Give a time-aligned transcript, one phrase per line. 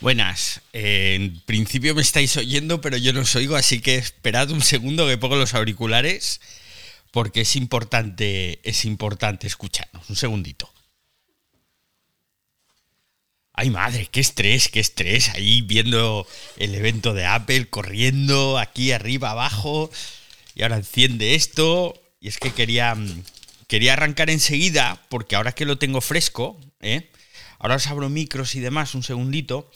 [0.00, 0.62] Buenas.
[0.72, 4.62] Eh, en principio me estáis oyendo, pero yo no os oigo, así que esperad un
[4.62, 6.40] segundo que pongo los auriculares,
[7.10, 10.08] porque es importante, es importante escucharnos.
[10.08, 10.72] Un segundito.
[13.52, 15.28] Ay madre, qué estrés, qué estrés.
[15.34, 16.26] Ahí viendo
[16.56, 19.90] el evento de Apple, corriendo aquí arriba, abajo.
[20.54, 21.92] Y ahora enciende esto.
[22.20, 22.96] Y es que quería,
[23.66, 27.10] quería arrancar enseguida, porque ahora que lo tengo fresco, ¿eh?
[27.58, 29.70] ahora os abro micros y demás, un segundito.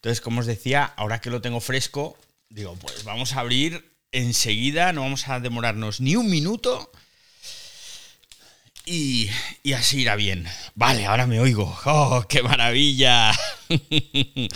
[0.00, 2.16] Entonces, como os decía, ahora que lo tengo fresco,
[2.48, 6.90] digo, pues vamos a abrir enseguida, no vamos a demorarnos ni un minuto.
[8.86, 9.28] Y,
[9.62, 10.48] y así irá bien.
[10.74, 11.78] Vale, ahora me oigo.
[11.84, 13.30] ¡Oh, qué maravilla!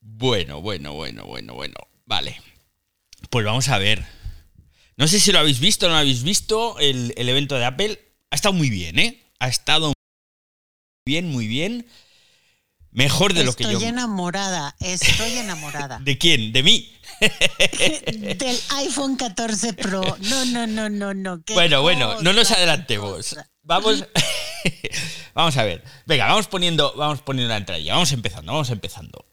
[0.00, 1.74] bueno, bueno, bueno, bueno, bueno.
[2.06, 2.40] Vale.
[3.30, 4.06] Pues vamos a ver.
[4.96, 6.78] No sé si lo habéis visto o no lo habéis visto.
[6.78, 8.00] El, el evento de Apple
[8.30, 9.20] ha estado muy bien, ¿eh?
[9.40, 9.94] Ha estado muy
[11.04, 11.86] bien, muy bien.
[12.92, 13.70] Mejor de lo que yo.
[13.70, 15.98] Estoy enamorada, estoy enamorada.
[16.02, 16.52] ¿De quién?
[16.52, 16.92] ¿De mí?
[17.20, 20.02] Del iPhone 14 Pro.
[20.22, 21.42] No, no, no, no, no.
[21.54, 23.36] Bueno, bueno, no nos adelantemos.
[23.62, 24.04] Vamos,
[25.34, 25.84] vamos a ver.
[26.06, 27.80] Venga, vamos poniendo, vamos poniendo la entrada.
[27.86, 29.24] Vamos empezando, vamos empezando.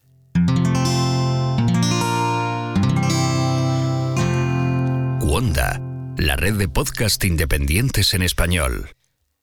[5.20, 5.80] Wanda,
[6.16, 8.94] la red de podcast independientes en español.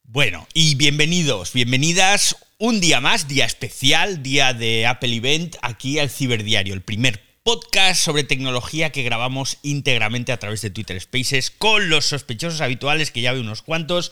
[0.04, 6.10] Bueno, y bienvenidos, bienvenidas un día más, día especial, día de Apple Event, aquí al
[6.10, 11.90] Ciberdiario, el primer podcast sobre tecnología que grabamos íntegramente a través de Twitter Spaces con
[11.90, 14.12] los sospechosos habituales, que ya veo unos cuantos,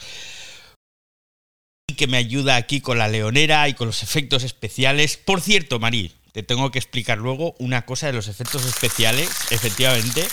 [1.87, 5.17] y que me ayuda aquí con la leonera y con los efectos especiales.
[5.17, 10.27] Por cierto, Marí, te tengo que explicar luego una cosa de los efectos especiales, efectivamente,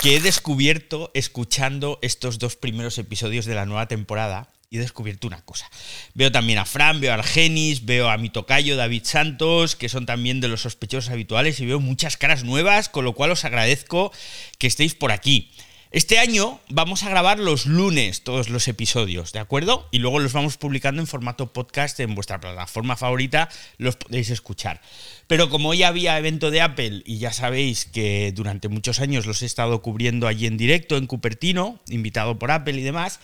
[0.00, 5.26] que he descubierto escuchando estos dos primeros episodios de la nueva temporada y he descubierto
[5.26, 5.70] una cosa.
[6.14, 10.06] Veo también a Fran, veo a Argenis, veo a mi tocayo David Santos, que son
[10.06, 14.12] también de los sospechosos habituales, y veo muchas caras nuevas, con lo cual os agradezco
[14.56, 15.50] que estéis por aquí.
[15.90, 19.86] Este año vamos a grabar los lunes todos los episodios, ¿de acuerdo?
[19.90, 24.80] Y luego los vamos publicando en formato podcast en vuestra plataforma favorita, los podéis escuchar.
[25.26, 29.42] Pero como hoy había evento de Apple y ya sabéis que durante muchos años los
[29.42, 33.20] he estado cubriendo allí en directo en Cupertino, invitado por Apple y demás,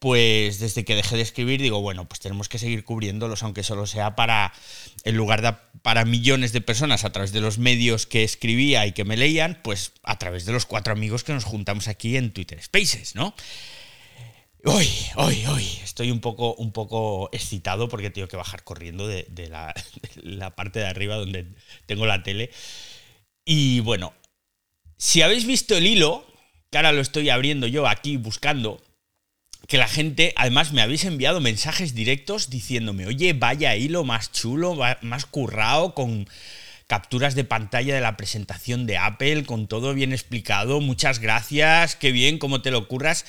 [0.00, 3.86] pues desde que dejé de escribir digo, bueno, pues tenemos que seguir cubriéndolos, aunque solo
[3.86, 4.52] sea para,
[5.04, 8.92] en lugar de para millones de personas a través de los medios que escribía y
[8.92, 12.32] que me leían, pues a través de los cuatro amigos que nos juntamos aquí en
[12.32, 13.34] Twitter Spaces, ¿no?
[14.64, 19.26] Hoy, hoy, hoy, estoy un poco, un poco excitado porque tengo que bajar corriendo de,
[19.48, 21.46] la, de la parte de arriba donde
[21.86, 22.50] tengo la tele.
[23.44, 24.14] Y bueno,
[24.96, 26.26] si habéis visto el hilo,
[26.70, 28.82] que ahora lo estoy abriendo yo aquí buscando,
[29.70, 34.76] que la gente, además me habéis enviado mensajes directos diciéndome, oye, vaya hilo más chulo,
[35.00, 36.28] más currado, con
[36.88, 42.10] capturas de pantalla de la presentación de Apple, con todo bien explicado, muchas gracias, qué
[42.10, 43.24] bien, cómo te lo curras.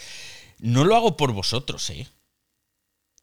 [0.58, 2.08] No lo hago por vosotros, ¿eh?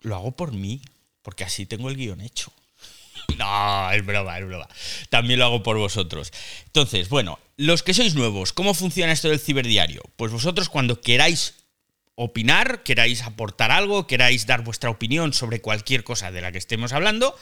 [0.00, 0.80] Lo hago por mí,
[1.22, 2.52] porque así tengo el guion hecho.
[3.36, 4.68] No, es broma, es broma.
[5.10, 6.32] También lo hago por vosotros.
[6.66, 10.02] Entonces, bueno, los que sois nuevos, ¿cómo funciona esto del ciberdiario?
[10.16, 11.57] Pues vosotros cuando queráis
[12.20, 16.92] opinar, queráis aportar algo, queráis dar vuestra opinión sobre cualquier cosa de la que estemos
[16.92, 17.36] hablando,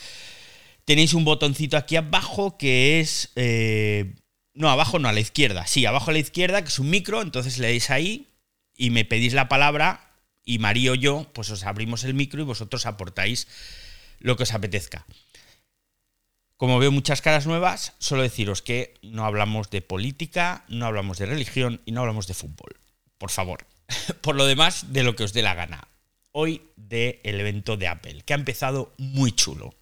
[0.84, 3.32] tenéis un botoncito aquí abajo que es...
[3.36, 4.14] Eh,
[4.52, 5.66] no, abajo no, a la izquierda.
[5.66, 8.28] Sí, abajo a la izquierda, que es un micro, entonces le dais ahí
[8.76, 10.12] y me pedís la palabra
[10.44, 13.48] y María o yo, pues os abrimos el micro y vosotros aportáis
[14.18, 15.06] lo que os apetezca.
[16.58, 21.26] Como veo muchas caras nuevas, solo deciros que no hablamos de política, no hablamos de
[21.26, 22.76] religión y no hablamos de fútbol.
[23.18, 23.66] Por favor,
[24.20, 25.88] por lo demás, de lo que os dé la gana.
[26.32, 29.74] Hoy del evento de Apple, que ha empezado muy chulo.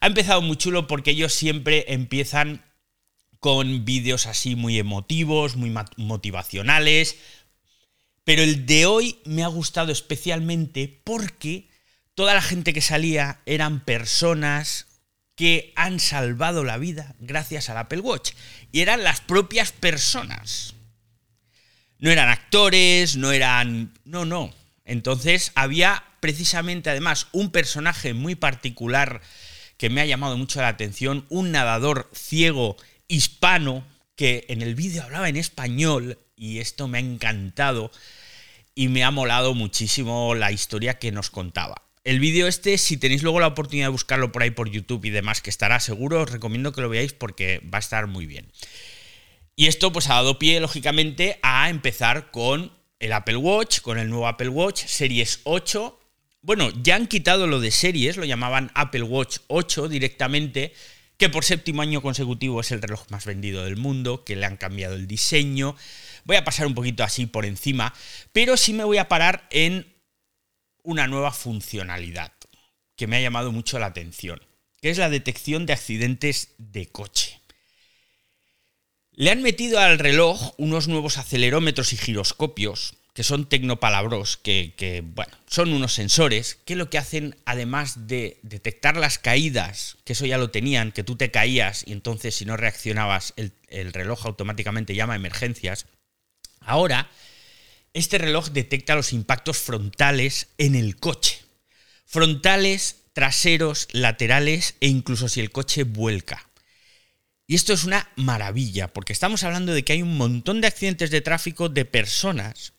[0.00, 2.64] Ha empezado muy chulo porque ellos siempre empiezan
[3.40, 7.16] con vídeos así muy emotivos, muy motivacionales.
[8.24, 11.68] Pero el de hoy me ha gustado especialmente porque
[12.14, 14.86] toda la gente que salía eran personas
[15.34, 18.32] que han salvado la vida gracias al Apple Watch.
[18.72, 20.74] Y eran las propias personas.
[21.98, 23.92] No eran actores, no eran...
[24.04, 24.52] No, no.
[24.84, 29.20] Entonces había precisamente además un personaje muy particular
[29.76, 33.84] que me ha llamado mucho la atención, un nadador ciego hispano
[34.16, 37.90] que en el vídeo hablaba en español y esto me ha encantado
[38.74, 41.82] y me ha molado muchísimo la historia que nos contaba.
[42.04, 45.10] El vídeo este, si tenéis luego la oportunidad de buscarlo por ahí por YouTube y
[45.10, 48.50] demás, que estará seguro, os recomiendo que lo veáis porque va a estar muy bien.
[49.58, 52.70] Y esto pues ha dado pie, lógicamente, a empezar con
[53.00, 55.98] el Apple Watch, con el nuevo Apple Watch Series 8.
[56.42, 60.72] Bueno, ya han quitado lo de series, lo llamaban Apple Watch 8 directamente,
[61.16, 64.58] que por séptimo año consecutivo es el reloj más vendido del mundo, que le han
[64.58, 65.74] cambiado el diseño.
[66.22, 67.92] Voy a pasar un poquito así por encima,
[68.30, 69.92] pero sí me voy a parar en
[70.84, 72.32] una nueva funcionalidad
[72.94, 74.40] que me ha llamado mucho la atención,
[74.80, 77.27] que es la detección de accidentes de coche.
[79.18, 85.32] Le han metido al reloj unos nuevos acelerómetros y giroscopios, que son tecnopalabros, que, bueno,
[85.48, 90.38] son unos sensores que lo que hacen, además de detectar las caídas, que eso ya
[90.38, 94.94] lo tenían, que tú te caías y entonces si no reaccionabas el, el reloj automáticamente
[94.94, 95.86] llama emergencias,
[96.60, 97.10] ahora
[97.94, 101.40] este reloj detecta los impactos frontales en el coche.
[102.06, 106.47] Frontales, traseros, laterales e incluso si el coche vuelca.
[107.50, 111.10] Y esto es una maravilla, porque estamos hablando de que hay un montón de accidentes
[111.10, 112.74] de tráfico de personas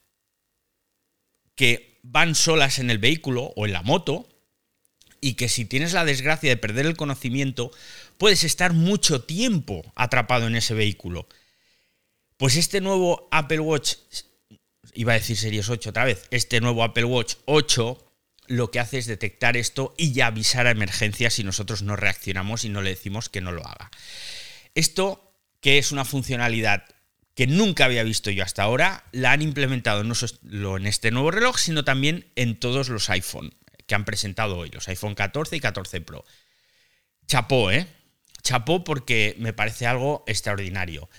[1.56, 4.30] que van solas en el vehículo o en la moto
[5.21, 7.71] y que si tienes la desgracia de perder el conocimiento,
[8.19, 11.27] puedes estar mucho tiempo atrapado en ese vehículo.
[12.38, 13.95] Pues este nuevo Apple Watch,
[14.94, 18.06] iba a decir Series 8 otra vez, este nuevo Apple Watch 8
[18.45, 22.66] lo que hace es detectar esto y ya avisar a emergencias si nosotros no reaccionamos
[22.66, 23.89] y no le decimos que no lo haga.
[24.80, 26.86] Esto, que es una funcionalidad
[27.36, 31.31] que nunca había visto yo hasta ahora, la han implementado no solo en este nuevo
[31.31, 33.54] reloj, sino también en todos los iPhone
[33.86, 36.24] que han presentado hoy, los iPhone 14 y 14 Pro.
[37.28, 37.88] Chapó, ¿eh?
[38.42, 41.10] Chapó porque me parece algo extraordinario.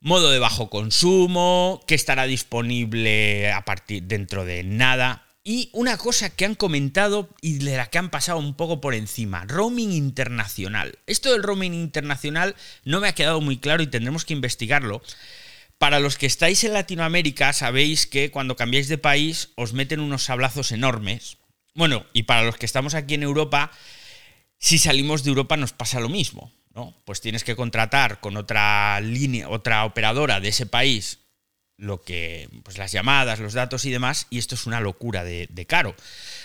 [0.00, 5.25] Modo de bajo consumo, que estará disponible a partir dentro de nada.
[5.48, 8.96] Y una cosa que han comentado y de la que han pasado un poco por
[8.96, 10.98] encima, roaming internacional.
[11.06, 15.02] Esto del roaming internacional no me ha quedado muy claro y tendremos que investigarlo.
[15.78, 20.24] Para los que estáis en Latinoamérica sabéis que cuando cambiáis de país os meten unos
[20.24, 21.36] sablazos enormes.
[21.76, 23.70] Bueno, y para los que estamos aquí en Europa,
[24.58, 26.92] si salimos de Europa nos pasa lo mismo, ¿no?
[27.04, 31.20] Pues tienes que contratar con otra línea, otra operadora de ese país
[31.78, 35.66] lo que, pues las llamadas, los datos y demás, y esto es una locura de,
[35.68, 35.94] caro.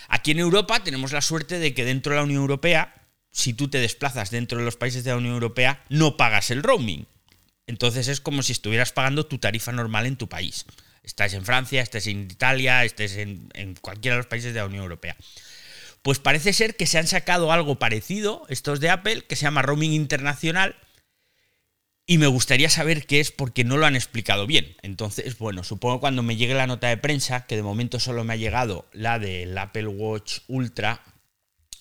[0.07, 2.93] Aquí en Europa tenemos la suerte de que dentro de la Unión Europea,
[3.31, 6.63] si tú te desplazas dentro de los países de la Unión Europea, no pagas el
[6.63, 7.07] roaming.
[7.67, 10.65] Entonces es como si estuvieras pagando tu tarifa normal en tu país.
[11.03, 14.65] Estás en Francia, estés en Italia, estés en, en cualquiera de los países de la
[14.65, 15.15] Unión Europea.
[16.01, 19.61] Pues parece ser que se han sacado algo parecido, estos de Apple, que se llama
[19.61, 20.75] roaming internacional,
[22.05, 24.75] y me gustaría saber qué es porque no lo han explicado bien.
[24.81, 28.33] Entonces, bueno, supongo cuando me llegue la nota de prensa, que de momento solo me
[28.33, 31.03] ha llegado la del Apple Watch Ultra,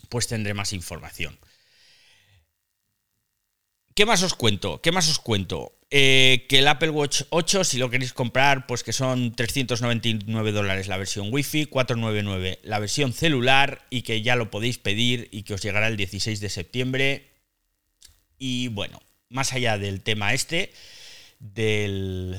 [0.08, 1.38] pues tendré más información.
[3.94, 4.80] ¿Qué más os cuento?
[4.80, 5.76] ¿Qué más os cuento?
[5.90, 10.86] Eh, que el Apple Watch 8, si lo queréis comprar, pues que son 399 dólares
[10.86, 15.54] la versión Wi-Fi, 499 la versión celular y que ya lo podéis pedir y que
[15.54, 17.30] os llegará el 16 de septiembre.
[18.38, 19.00] Y bueno,
[19.30, 20.72] más allá del tema este,
[21.38, 22.38] del...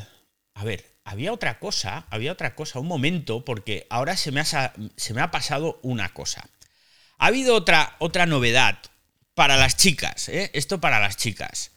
[0.53, 4.45] A ver, había otra cosa, había otra cosa, un momento, porque ahora se me ha,
[4.45, 6.47] se me ha pasado una cosa.
[7.17, 8.79] Ha habido otra, otra novedad
[9.33, 10.51] para las chicas, ¿eh?
[10.53, 11.71] esto para las chicas.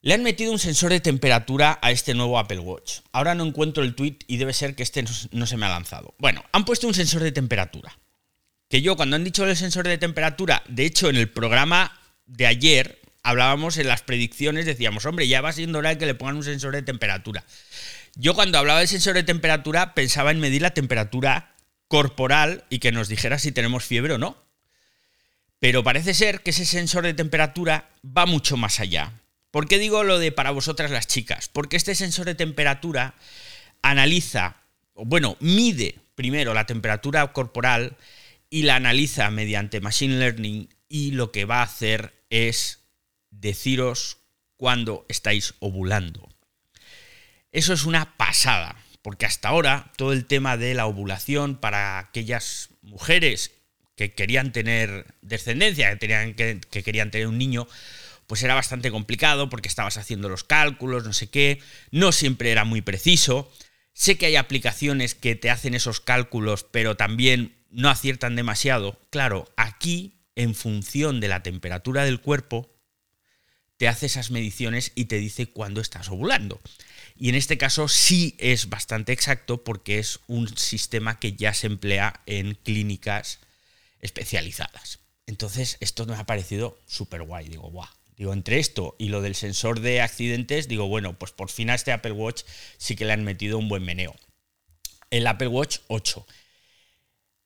[0.00, 3.00] Le han metido un sensor de temperatura a este nuevo Apple Watch.
[3.12, 5.70] Ahora no encuentro el tweet y debe ser que este no, no se me ha
[5.70, 6.14] lanzado.
[6.18, 7.98] Bueno, han puesto un sensor de temperatura.
[8.68, 12.46] Que yo cuando han dicho el sensor de temperatura, de hecho en el programa de
[12.46, 16.36] ayer, hablábamos en las predicciones, decíamos, hombre, ya va siendo hora de que le pongan
[16.36, 17.44] un sensor de temperatura.
[18.14, 21.54] Yo cuando hablaba del sensor de temperatura pensaba en medir la temperatura
[21.88, 24.42] corporal y que nos dijera si tenemos fiebre o no.
[25.58, 29.12] Pero parece ser que ese sensor de temperatura va mucho más allá.
[29.50, 31.48] ¿Por qué digo lo de para vosotras las chicas?
[31.48, 33.14] Porque este sensor de temperatura
[33.82, 34.56] analiza,
[34.94, 37.96] bueno, mide primero la temperatura corporal
[38.48, 42.77] y la analiza mediante Machine Learning y lo que va a hacer es
[43.40, 44.18] deciros
[44.56, 46.28] cuando estáis ovulando.
[47.52, 52.70] Eso es una pasada, porque hasta ahora todo el tema de la ovulación para aquellas
[52.82, 53.52] mujeres
[53.96, 57.66] que querían tener descendencia, que, tenían, que, querían tener un niño,
[58.26, 62.64] pues era bastante complicado porque estabas haciendo los cálculos, no sé qué, no siempre era
[62.64, 63.50] muy preciso.
[63.94, 69.00] Sé que hay aplicaciones que te hacen esos cálculos, pero también no aciertan demasiado.
[69.10, 72.70] Claro, aquí, en función de la temperatura del cuerpo,
[73.78, 76.60] te hace esas mediciones y te dice cuándo estás ovulando.
[77.16, 81.68] Y en este caso sí es bastante exacto porque es un sistema que ya se
[81.68, 83.38] emplea en clínicas
[84.00, 84.98] especializadas.
[85.26, 87.48] Entonces, esto me ha parecido súper guay.
[87.48, 87.88] Digo, guau.
[88.16, 91.76] Digo, entre esto y lo del sensor de accidentes, digo, bueno, pues por fin a
[91.76, 92.42] este Apple Watch
[92.76, 94.16] sí que le han metido un buen meneo.
[95.10, 96.26] El Apple Watch 8.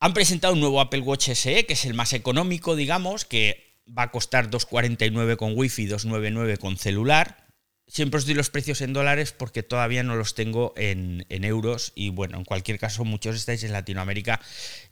[0.00, 4.04] Han presentado un nuevo Apple Watch SE, que es el más económico, digamos, que va
[4.04, 7.46] a costar 2,49 con wifi, 2,99 con celular.
[7.86, 12.08] Siempre os doy los precios en dólares porque todavía no los tengo en, euros y
[12.08, 14.40] bueno, en cualquier caso muchos estáis en Latinoamérica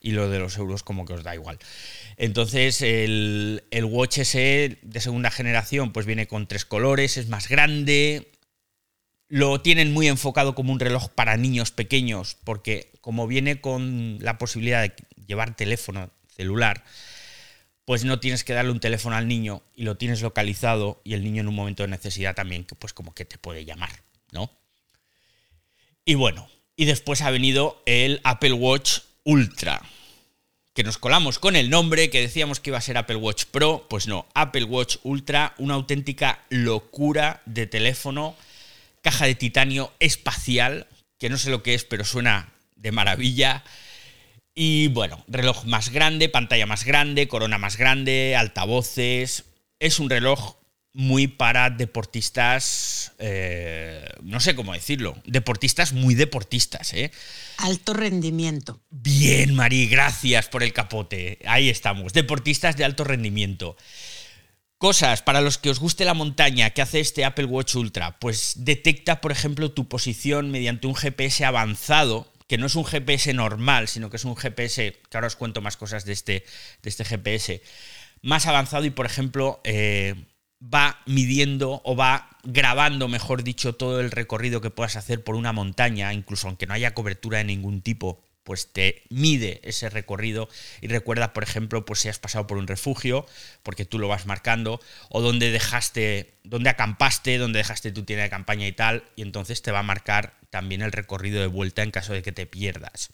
[0.00, 1.59] y lo de los euros como que os da igual.
[2.18, 7.49] Entonces el, el Watch SE de segunda generación pues viene con tres colores, es más
[7.49, 8.32] grande,
[9.28, 14.37] lo tienen muy enfocado como un reloj para niños pequeños porque como viene con la
[14.37, 14.92] posibilidad de
[15.26, 16.85] llevar teléfono celular,
[17.84, 21.25] pues no tienes que darle un teléfono al niño y lo tienes localizado y el
[21.25, 23.90] niño en un momento de necesidad también, pues como que te puede llamar,
[24.32, 24.50] ¿no?
[26.04, 29.82] Y bueno, y después ha venido el Apple Watch Ultra,
[30.75, 33.87] que nos colamos con el nombre, que decíamos que iba a ser Apple Watch Pro,
[33.88, 38.37] pues no, Apple Watch Ultra, una auténtica locura de teléfono,
[39.02, 40.87] caja de titanio espacial,
[41.18, 43.62] que no sé lo que es, pero suena de maravilla.
[44.54, 49.45] Y bueno, reloj más grande, pantalla más grande, corona más grande, altavoces.
[49.78, 50.57] Es un reloj
[50.92, 56.92] muy para deportistas, eh, no sé cómo decirlo, deportistas muy deportistas.
[56.95, 57.12] ¿eh?
[57.59, 58.80] Alto rendimiento.
[58.90, 61.38] Bien, Mari, gracias por el capote.
[61.47, 63.76] Ahí estamos, deportistas de alto rendimiento.
[64.78, 68.54] Cosas para los que os guste la montaña que hace este Apple Watch Ultra, pues
[68.57, 73.87] detecta, por ejemplo, tu posición mediante un GPS avanzado que no es un GPS normal,
[73.87, 76.45] sino que es un GPS, que ahora os cuento más cosas de este,
[76.83, 77.62] de este GPS,
[78.23, 80.16] más avanzado y, por ejemplo, eh,
[80.61, 85.52] va midiendo o va grabando, mejor dicho, todo el recorrido que puedas hacer por una
[85.52, 90.49] montaña, incluso aunque no haya cobertura de ningún tipo, pues te mide ese recorrido
[90.80, 93.26] y recuerda, por ejemplo, pues si has pasado por un refugio,
[93.62, 98.30] porque tú lo vas marcando, o donde dejaste, donde acampaste, donde dejaste tu tienda de
[98.30, 101.90] campaña y tal, y entonces te va a marcar también el recorrido de vuelta en
[101.90, 103.11] caso de que te pierdas.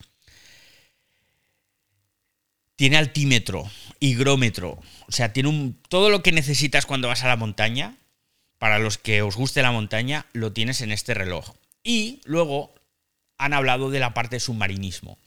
[2.76, 4.78] Tiene altímetro, higrómetro,
[5.08, 7.96] o sea, tiene un, todo lo que necesitas cuando vas a la montaña.
[8.58, 11.54] Para los que os guste la montaña, lo tienes en este reloj.
[11.84, 12.74] Y luego
[13.38, 15.18] han hablado de la parte de submarinismo.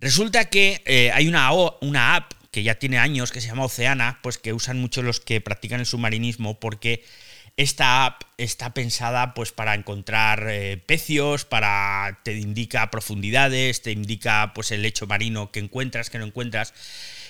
[0.00, 1.50] Resulta que eh, hay una,
[1.80, 5.20] una app que ya tiene años que se llama Oceana, pues que usan mucho los
[5.20, 7.04] que practican el submarinismo porque
[7.56, 14.52] esta app está pensada pues para encontrar eh, pecios, para te indica profundidades, te indica
[14.54, 16.74] pues el lecho marino que encuentras, que no encuentras.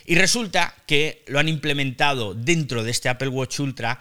[0.04, 4.00] Y resulta que lo han implementado dentro de este Apple Watch Ultra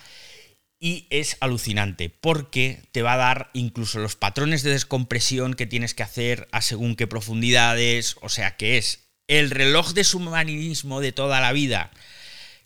[0.84, 5.94] y es alucinante porque te va a dar incluso los patrones de descompresión que tienes
[5.94, 11.12] que hacer a según qué profundidades, o sea que es el reloj de submarinismo de
[11.12, 11.92] toda la vida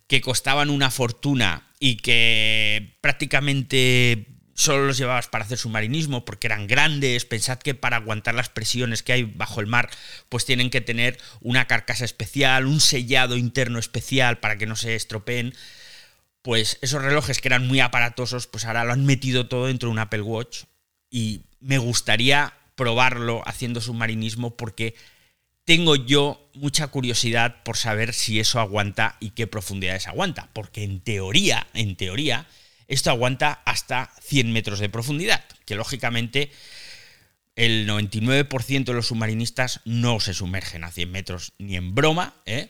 [0.07, 6.67] que costaban una fortuna y que prácticamente solo los llevabas para hacer submarinismo porque eran
[6.67, 7.25] grandes.
[7.25, 9.89] Pensad que para aguantar las presiones que hay bajo el mar,
[10.29, 14.95] pues tienen que tener una carcasa especial, un sellado interno especial para que no se
[14.95, 15.53] estropeen.
[16.46, 19.94] Pues esos relojes que eran muy aparatosos, pues ahora lo han metido todo dentro de
[19.94, 20.66] un Apple Watch
[21.10, 24.94] y me gustaría probarlo haciendo submarinismo porque
[25.64, 31.00] tengo yo mucha curiosidad por saber si eso aguanta y qué profundidades aguanta, porque en
[31.00, 32.46] teoría, en teoría,
[32.88, 36.52] esto aguanta hasta 100 metros de profundidad, que lógicamente
[37.56, 42.70] el 99% de los submarinistas no se sumergen a 100 metros ni en broma, ¿eh?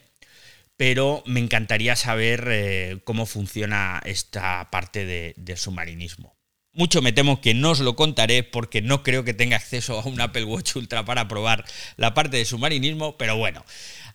[0.78, 6.36] Pero me encantaría saber eh, cómo funciona esta parte de, del submarinismo.
[6.74, 10.06] Mucho me temo que no os lo contaré porque no creo que tenga acceso a
[10.06, 11.64] un Apple Watch Ultra para probar
[11.96, 13.64] la parte de submarinismo, pero bueno,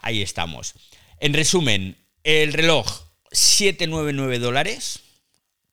[0.00, 0.75] ahí estamos.
[1.21, 5.00] En resumen, el reloj 799 dólares.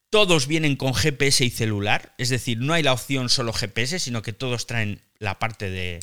[0.09, 4.21] Todos vienen con GPS y celular, es decir, no hay la opción solo GPS, sino
[4.21, 5.99] que todos traen la parte de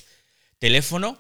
[0.59, 1.19] teléfono.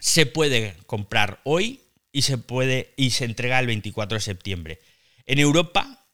[0.00, 1.80] Se puede comprar hoy
[2.12, 4.80] y se puede y se entrega el 24 de septiembre.
[5.26, 6.06] En Europa,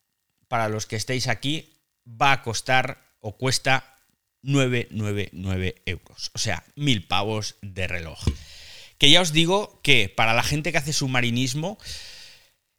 [0.47, 1.75] para los que estéis aquí,
[2.07, 3.99] va a costar o cuesta
[4.43, 6.31] 999 euros.
[6.35, 8.19] O sea, mil pavos de reloj.
[8.97, 11.79] Que ya os digo que para la gente que hace submarinismo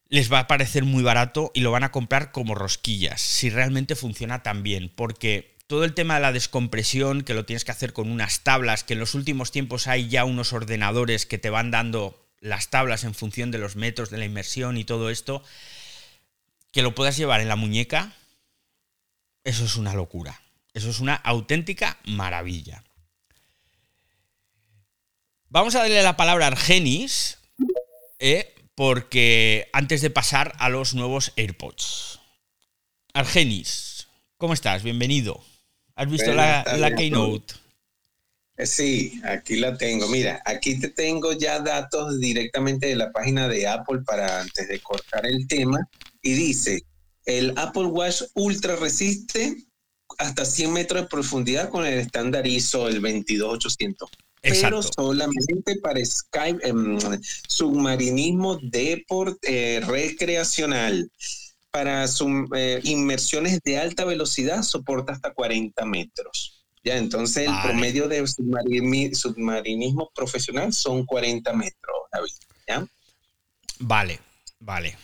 [0.07, 3.95] les va a parecer muy barato y lo van a comprar como rosquillas, si realmente
[3.95, 7.93] funciona tan bien, porque todo el tema de la descompresión, que lo tienes que hacer
[7.93, 11.69] con unas tablas, que en los últimos tiempos hay ya unos ordenadores que te van
[11.69, 15.43] dando las tablas en función de los metros de la inmersión y todo esto,
[16.71, 18.13] que lo puedas llevar en la muñeca,
[19.43, 20.41] eso es una locura.
[20.73, 22.83] Eso es una auténtica maravilla.
[25.49, 27.39] Vamos a darle la palabra a Argenis,
[28.19, 32.19] eh, porque antes de pasar a los nuevos AirPods.
[33.13, 34.83] Argenis, ¿cómo estás?
[34.83, 35.43] Bienvenido.
[35.95, 37.55] ¿Has visto la, la Keynote?
[38.65, 40.07] Sí, aquí la tengo.
[40.07, 44.79] Mira, aquí te tengo ya datos directamente de la página de Apple para antes de
[44.79, 45.79] cortar el tema.
[46.21, 46.83] Y dice,
[47.25, 49.55] el Apple Watch Ultra resiste
[50.17, 54.09] hasta 100 metros de profundidad con el estándar ISO, el 22800.
[54.41, 56.97] Pero solamente para Skype, em,
[57.47, 61.09] submarinismo deporte eh, recreacional.
[61.71, 62.05] Para
[62.55, 66.58] eh, inmersiones de alta velocidad soporta hasta 40 metros.
[66.83, 72.31] Ya, entonces el promedio de submarinismo profesional son 40 metros, David.
[72.67, 72.87] ¿ya?
[73.79, 74.19] Vale,
[74.59, 74.97] vale.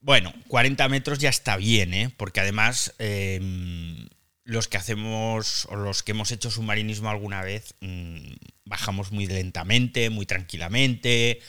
[0.00, 2.12] Bueno, 40 metros ya está bien, ¿eh?
[2.16, 4.08] Porque además em,
[4.44, 8.32] los que hacemos o los que hemos hecho submarinismo alguna vez mm,
[8.64, 11.40] bajamos muy lentamente, muy tranquilamente,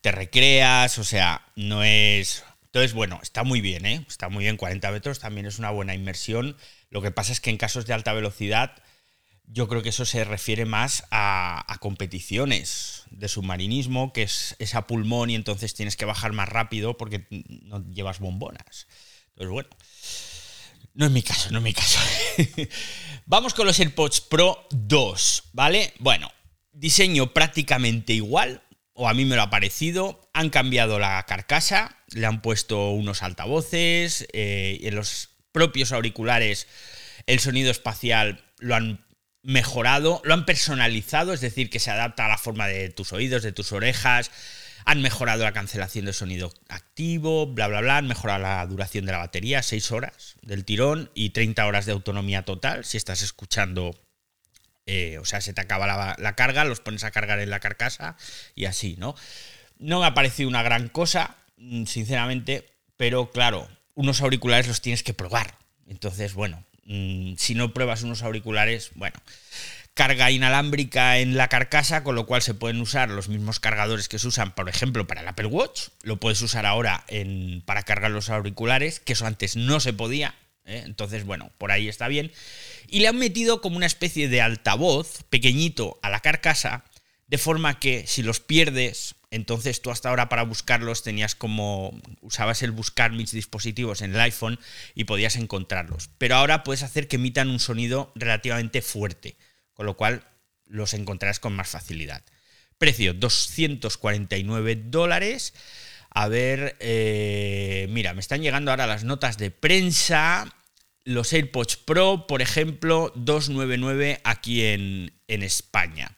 [0.00, 2.44] te recreas, o sea, no es...
[2.64, 4.04] Entonces, bueno, está muy bien, ¿eh?
[4.08, 6.56] Está muy bien, 40 metros también es una buena inmersión.
[6.88, 8.80] Lo que pasa es que en casos de alta velocidad
[9.52, 15.30] yo creo que eso se refiere más a, competiciones de submarinismo, que es, esa pulmón
[15.30, 18.86] y entonces tienes que bajar más rápido porque no llevas bombonas.
[19.30, 19.68] Entonces, bueno,
[20.94, 21.98] no es mi caso, no es mi caso.
[23.26, 25.94] Vamos con los AirPods Pro 2, ¿vale?
[25.98, 26.30] Bueno,
[26.72, 30.30] diseño prácticamente igual, o a mí me lo ha parecido.
[30.34, 36.68] Han cambiado la carcasa, le han puesto unos altavoces, eh, en los propios auriculares
[37.26, 39.04] el sonido espacial lo han
[39.42, 43.42] mejorado, lo han personalizado, es decir, que se adapta a la forma de tus oídos,
[43.42, 44.30] de tus orejas,
[44.84, 49.12] han mejorado la cancelación de sonido activo, bla, bla, bla, han mejorado la duración de
[49.12, 53.94] la batería, 6 horas del tirón y 30 horas de autonomía total, si estás escuchando,
[54.86, 57.60] eh, o sea, se te acaba la, la carga, los pones a cargar en la
[57.60, 58.16] carcasa
[58.54, 59.14] y así, ¿no?
[59.78, 65.02] No me ha parecido una gran cosa, mm, sinceramente, pero claro, unos auriculares los tienes
[65.02, 65.56] que probar.
[65.86, 69.16] Entonces, bueno, Mm, si no pruebas unos auriculares, bueno,
[69.94, 74.18] carga inalámbrica en la carcasa, con lo cual se pueden usar los mismos cargadores que
[74.18, 75.88] se usan, por ejemplo, para el Apple Watch.
[76.02, 80.34] Lo puedes usar ahora en, para cargar los auriculares, que eso antes no se podía.
[80.64, 80.82] ¿eh?
[80.86, 82.32] Entonces, bueno, por ahí está bien.
[82.88, 86.84] Y le han metido como una especie de altavoz pequeñito a la carcasa,
[87.26, 92.62] de forma que si los pierdes entonces tú hasta ahora para buscarlos tenías como, usabas
[92.62, 94.58] el buscar mis dispositivos en el iPhone
[94.94, 96.10] y podías encontrarlos.
[96.18, 99.36] Pero ahora puedes hacer que emitan un sonido relativamente fuerte,
[99.72, 100.26] con lo cual
[100.66, 102.24] los encontrarás con más facilidad.
[102.78, 105.54] Precio 249 dólares.
[106.10, 110.52] A ver, eh, mira, me están llegando ahora las notas de prensa.
[111.04, 116.16] Los AirPods Pro, por ejemplo, 299 aquí en, en España.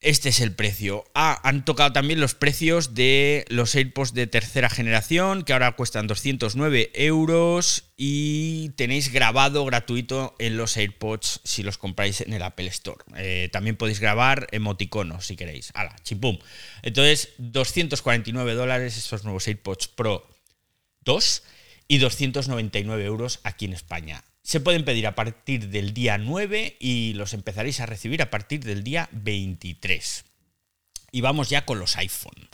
[0.00, 1.04] Este es el precio.
[1.14, 6.06] Ah, han tocado también los precios de los AirPods de tercera generación, que ahora cuestan
[6.06, 12.66] 209 euros y tenéis grabado gratuito en los AirPods si los compráis en el Apple
[12.66, 13.02] Store.
[13.16, 15.72] Eh, también podéis grabar emoticonos si queréis.
[15.74, 15.96] ¡Hala!
[16.02, 16.38] ¡Chipum!
[16.82, 20.28] Entonces, 249 dólares estos nuevos AirPods Pro
[21.06, 21.42] 2
[21.88, 24.24] y 299 euros aquí en España.
[24.46, 28.62] Se pueden pedir a partir del día 9 y los empezaréis a recibir a partir
[28.62, 30.24] del día 23.
[31.10, 32.48] Y vamos ya con los iPhone.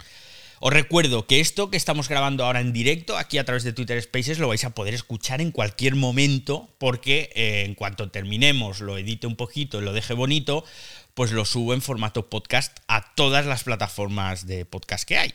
[0.61, 4.01] Os recuerdo que esto que estamos grabando ahora en directo, aquí a través de Twitter
[4.01, 8.97] Spaces, lo vais a poder escuchar en cualquier momento, porque eh, en cuanto terminemos, lo
[8.97, 10.65] edite un poquito y lo deje bonito,
[11.13, 15.35] pues lo subo en formato podcast a todas las plataformas de podcast que hay.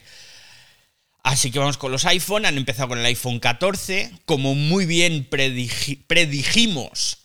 [1.28, 5.28] Así que vamos con los iPhone, han empezado con el iPhone 14, como muy bien
[5.28, 7.18] predijimos,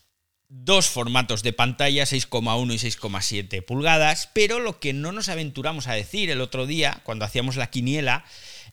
[0.49, 5.93] dos formatos de pantalla, 6,1 y 6,7 pulgadas, pero lo que no nos aventuramos a
[5.93, 8.25] decir el otro día, cuando hacíamos la quiniela,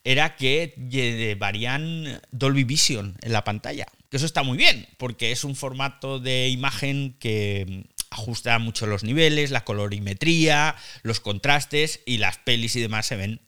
[0.03, 3.87] era que llevarían Dolby Vision en la pantalla.
[4.11, 9.05] Que eso está muy bien, porque es un formato de imagen que ajusta mucho los
[9.05, 13.43] niveles, la colorimetría, los contrastes y las pelis y demás se ven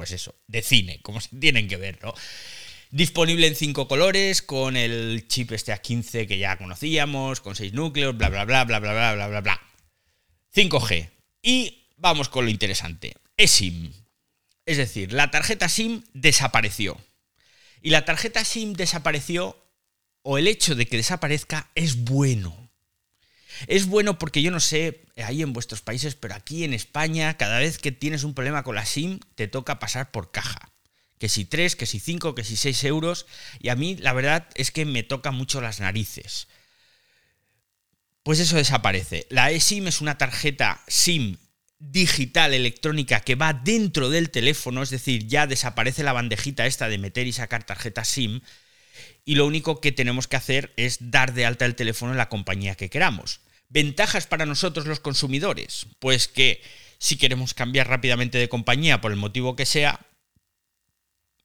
[0.00, 2.14] pues eso, de cine, como se tienen que ver, ¿no?
[2.90, 8.16] Disponible en cinco colores, con el chip este A15 que ya conocíamos, con seis núcleos,
[8.16, 9.60] bla, bla, bla, bla, bla, bla, bla, bla, bla.
[10.54, 11.10] 5G.
[11.42, 13.14] Y vamos con lo interesante.
[13.36, 13.92] eSIM.
[14.64, 16.96] Es decir, la tarjeta SIM desapareció.
[17.82, 19.62] Y la tarjeta SIM desapareció,
[20.22, 22.59] o el hecho de que desaparezca, es bueno.
[23.66, 27.58] Es bueno porque yo no sé ahí en vuestros países, pero aquí en España, cada
[27.58, 30.72] vez que tienes un problema con la SIM, te toca pasar por caja.
[31.18, 33.26] Que si 3, que si 5, que si 6 euros.
[33.58, 36.48] Y a mí la verdad es que me toca mucho las narices.
[38.22, 39.26] Pues eso desaparece.
[39.30, 41.36] La eSIM es una tarjeta SIM
[41.78, 46.98] digital electrónica que va dentro del teléfono, es decir, ya desaparece la bandejita esta de
[46.98, 48.42] meter y sacar tarjeta SIM
[49.24, 52.28] y lo único que tenemos que hacer es dar de alta el teléfono en la
[52.28, 53.40] compañía que queramos.
[53.70, 55.86] Ventajas para nosotros los consumidores.
[56.00, 56.60] Pues que
[56.98, 60.00] si queremos cambiar rápidamente de compañía por el motivo que sea,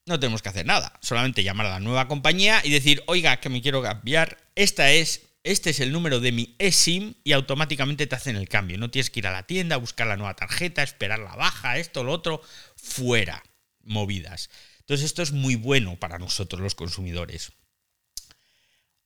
[0.06, 0.98] no tenemos que hacer nada.
[1.00, 4.38] Solamente llamar a la nueva compañía y decir, oiga, que me quiero cambiar.
[4.56, 8.76] Esta es, este es el número de mi eSIM y automáticamente te hacen el cambio.
[8.76, 12.02] No tienes que ir a la tienda, buscar la nueva tarjeta, esperar la baja, esto,
[12.02, 12.42] lo otro.
[12.76, 13.42] Fuera.
[13.82, 14.50] Movidas.
[14.80, 17.52] Entonces esto es muy bueno para nosotros los consumidores.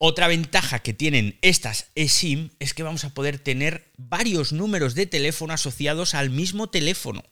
[0.02, 5.04] Otra ventaja que tienen estas eSIM es que vamos a poder tener varios números de
[5.04, 7.22] teléfono asociados al mismo teléfono.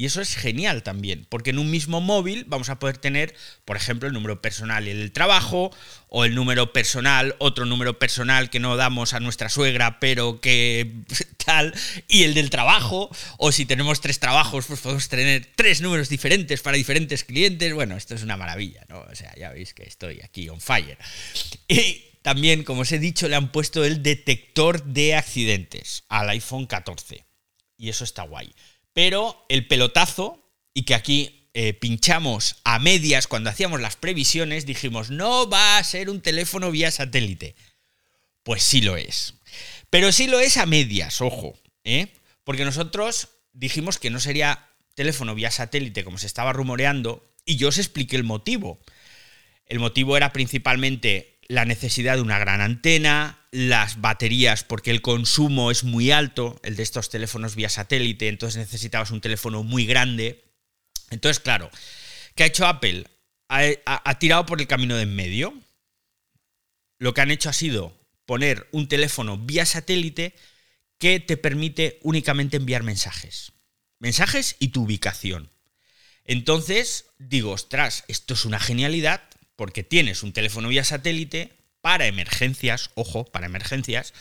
[0.00, 3.34] Y eso es genial también, porque en un mismo móvil vamos a poder tener,
[3.66, 5.76] por ejemplo, el número personal y el del trabajo,
[6.08, 11.04] o el número personal, otro número personal que no damos a nuestra suegra, pero que
[11.44, 11.74] tal,
[12.08, 16.62] y el del trabajo, o si tenemos tres trabajos, pues podemos tener tres números diferentes
[16.62, 17.74] para diferentes clientes.
[17.74, 19.00] Bueno, esto es una maravilla, ¿no?
[19.00, 20.96] O sea, ya veis que estoy aquí on fire.
[21.68, 26.64] Y también, como os he dicho, le han puesto el detector de accidentes al iPhone
[26.64, 27.26] 14.
[27.76, 28.54] Y eso está guay.
[28.92, 35.10] Pero el pelotazo, y que aquí eh, pinchamos a medias cuando hacíamos las previsiones, dijimos,
[35.10, 37.54] no va a ser un teléfono vía satélite.
[38.42, 39.34] Pues sí lo es.
[39.90, 42.08] Pero sí lo es a medias, ojo, ¿eh?
[42.44, 47.68] Porque nosotros dijimos que no sería teléfono vía satélite como se estaba rumoreando, y yo
[47.68, 48.80] os expliqué el motivo.
[49.66, 55.70] El motivo era principalmente la necesidad de una gran antena, las baterías, porque el consumo
[55.70, 60.44] es muy alto, el de estos teléfonos vía satélite, entonces necesitabas un teléfono muy grande.
[61.10, 61.70] Entonces, claro,
[62.34, 63.06] ¿qué ha hecho Apple?
[63.48, 65.54] Ha, tirado por el camino de en medio.
[66.98, 70.36] Lo que han hecho ha sido poner un teléfono vía satélite
[70.98, 73.52] que te permite únicamente enviar mensajes.
[73.98, 75.50] Mensajes y tu ubicación.
[76.24, 79.22] Entonces, digo, ostras, esto es una genialidad
[79.56, 84.12] porque tienes un teléfono vía satélite para emergencias, ojo, para emergencias,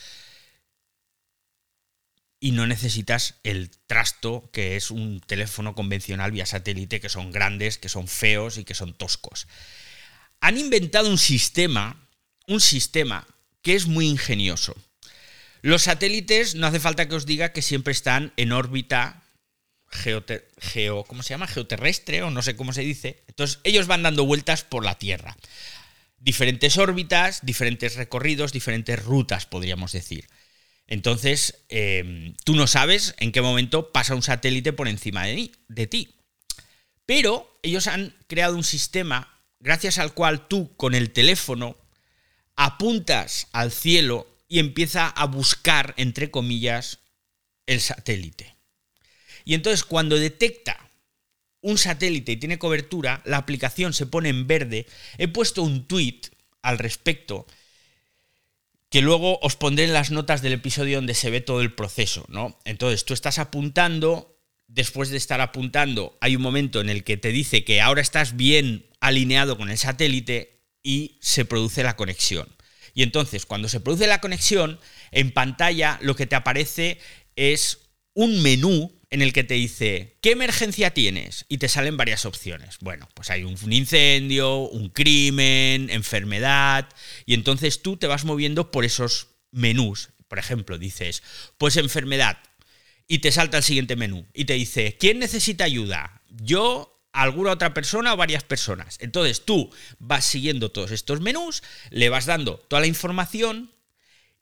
[2.39, 7.77] y no necesitas el trasto que es un teléfono convencional vía satélite, que son grandes,
[7.77, 9.47] que son feos y que son toscos.
[10.39, 12.07] Han inventado un sistema,
[12.47, 13.27] un sistema
[13.61, 14.73] que es muy ingenioso.
[15.61, 19.23] Los satélites, no hace falta que os diga que siempre están en órbita
[19.91, 21.47] geo, ¿cómo se llama?
[21.47, 23.23] geoterrestre o no sé cómo se dice.
[23.27, 25.35] Entonces ellos van dando vueltas por la Tierra.
[26.19, 30.27] Diferentes órbitas, diferentes recorridos, diferentes rutas, podríamos decir.
[30.87, 35.87] Entonces, em, tú no sabes en qué momento pasa un satélite por encima de, de
[35.87, 36.15] ti.
[37.05, 41.77] Pero ellos han creado un sistema gracias al cual tú con el teléfono
[42.55, 46.99] apuntas al cielo y empieza a buscar, entre comillas,
[47.67, 48.55] el satélite.
[49.45, 50.88] Y entonces cuando detecta
[51.61, 54.85] un satélite y tiene cobertura, la aplicación se pone en verde.
[55.17, 56.21] He puesto un tweet
[56.61, 57.45] al respecto
[58.89, 62.25] que luego os pondré en las notas del episodio donde se ve todo el proceso,
[62.27, 62.57] ¿no?
[62.65, 67.31] Entonces tú estás apuntando, después de estar apuntando, hay un momento en el que te
[67.31, 72.49] dice que ahora estás bien alineado con el satélite y se produce la conexión.
[72.95, 74.79] Y entonces, cuando se produce la conexión,
[75.11, 76.97] en pantalla lo que te aparece
[77.35, 77.79] es
[78.13, 81.45] un menú en el que te dice, ¿qué emergencia tienes?
[81.49, 82.77] Y te salen varias opciones.
[82.79, 86.87] Bueno, pues hay un incendio, un crimen, enfermedad,
[87.25, 90.09] y entonces tú te vas moviendo por esos menús.
[90.27, 91.23] Por ejemplo, dices,
[91.57, 92.37] pues enfermedad,
[93.07, 96.21] y te salta el siguiente menú, y te dice, ¿quién necesita ayuda?
[96.29, 98.97] Yo, alguna otra persona o varias personas.
[99.01, 103.71] Entonces tú vas siguiendo todos estos menús, le vas dando toda la información,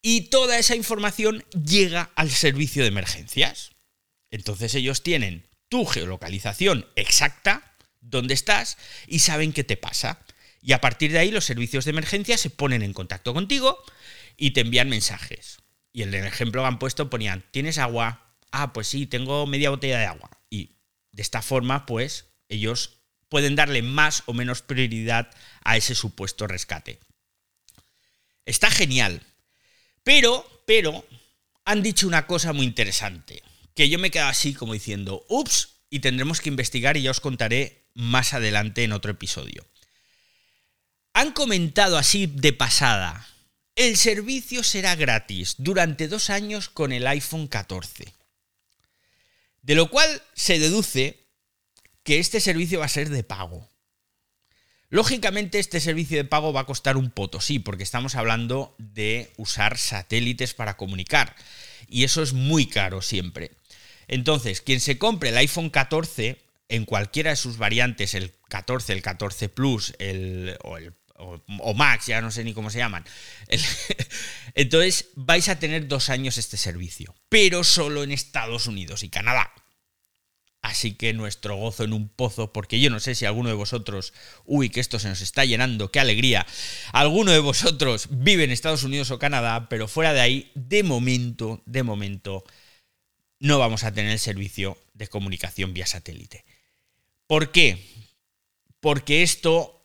[0.02, 3.72] y toda esa información llega al servicio de emergencias.
[4.32, 10.20] Entonces ellos tienen tu geolocalización exacta, dónde estás, y saben qué te pasa.
[10.62, 13.82] Y a partir de ahí los servicios de emergencia se ponen en contacto contigo
[14.36, 15.60] y te envían mensajes.
[15.94, 18.36] Y en el ejemplo que han puesto ponían, ¿tienes agua?
[18.52, 20.30] Ah, pues sí, tengo media botella de agua.
[20.50, 20.78] Y
[21.12, 25.30] de esta forma, pues, ellos pueden darle más o menos prioridad
[25.64, 27.00] a ese supuesto rescate.
[28.46, 29.22] Está genial.
[30.04, 31.06] Pero, pero,
[31.66, 33.44] han dicho una cosa muy interesante
[33.78, 37.22] que yo me quedo así como diciendo, ups, y tendremos que investigar y ya os
[37.22, 39.68] contaré más adelante en otro episodio.
[41.14, 43.28] Han comentado así de pasada,
[43.76, 48.16] el servicio será gratis durante dos años con el iPhone 14.
[49.62, 51.28] De lo cual se deduce
[52.02, 53.70] que este servicio va a ser de pago.
[54.90, 59.32] Lógicamente este servicio de pago va a costar un poto, sí, porque estamos hablando de
[59.38, 61.36] usar satélites para comunicar.
[61.88, 63.52] Y eso es muy caro siempre.
[64.08, 66.38] Entonces, quien se compre el iPhone 14
[66.70, 72.08] en cualquiera de sus variantes, el 14, el 14 Plus el, o, el, o, Max,
[72.08, 73.06] ya no sé ni cómo se llaman.
[74.56, 79.52] entonces vais a tener dos años este servicio, pero solo en Estados Unidos y Canadá.
[80.62, 84.14] Así que nuestro gozo en un pozo, porque yo no sé si alguno de vosotros,
[84.44, 86.46] uy, que esto se nos está llenando, qué alegría,
[86.92, 91.62] alguno de vosotros vive en Estados Unidos o Canadá, pero fuera de ahí, de momento,
[91.66, 92.44] de momento,
[93.40, 96.46] no vamos a tener el servicio de comunicación vía satélite.
[97.28, 97.78] ¿Por qué?
[98.80, 99.84] Porque esto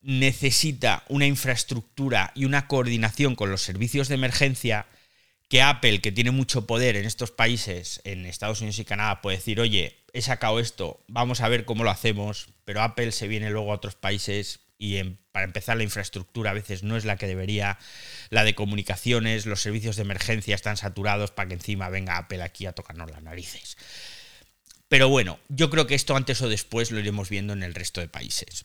[0.00, 4.86] necesita una infraestructura y una coordinación con los servicios de emergencia
[5.48, 9.36] que Apple, que tiene mucho poder en estos países, en Estados Unidos y Canadá, puede
[9.36, 13.50] decir, oye, he sacado esto, vamos a ver cómo lo hacemos, pero Apple se viene
[13.50, 17.28] luego a otros países y para empezar la infraestructura a veces no es la que
[17.28, 17.78] debería,
[18.30, 22.66] la de comunicaciones, los servicios de emergencia están saturados para que encima venga Apple aquí
[22.66, 23.76] a tocarnos las narices.
[24.88, 28.00] Pero bueno, yo creo que esto antes o después lo iremos viendo en el resto
[28.00, 28.64] de países.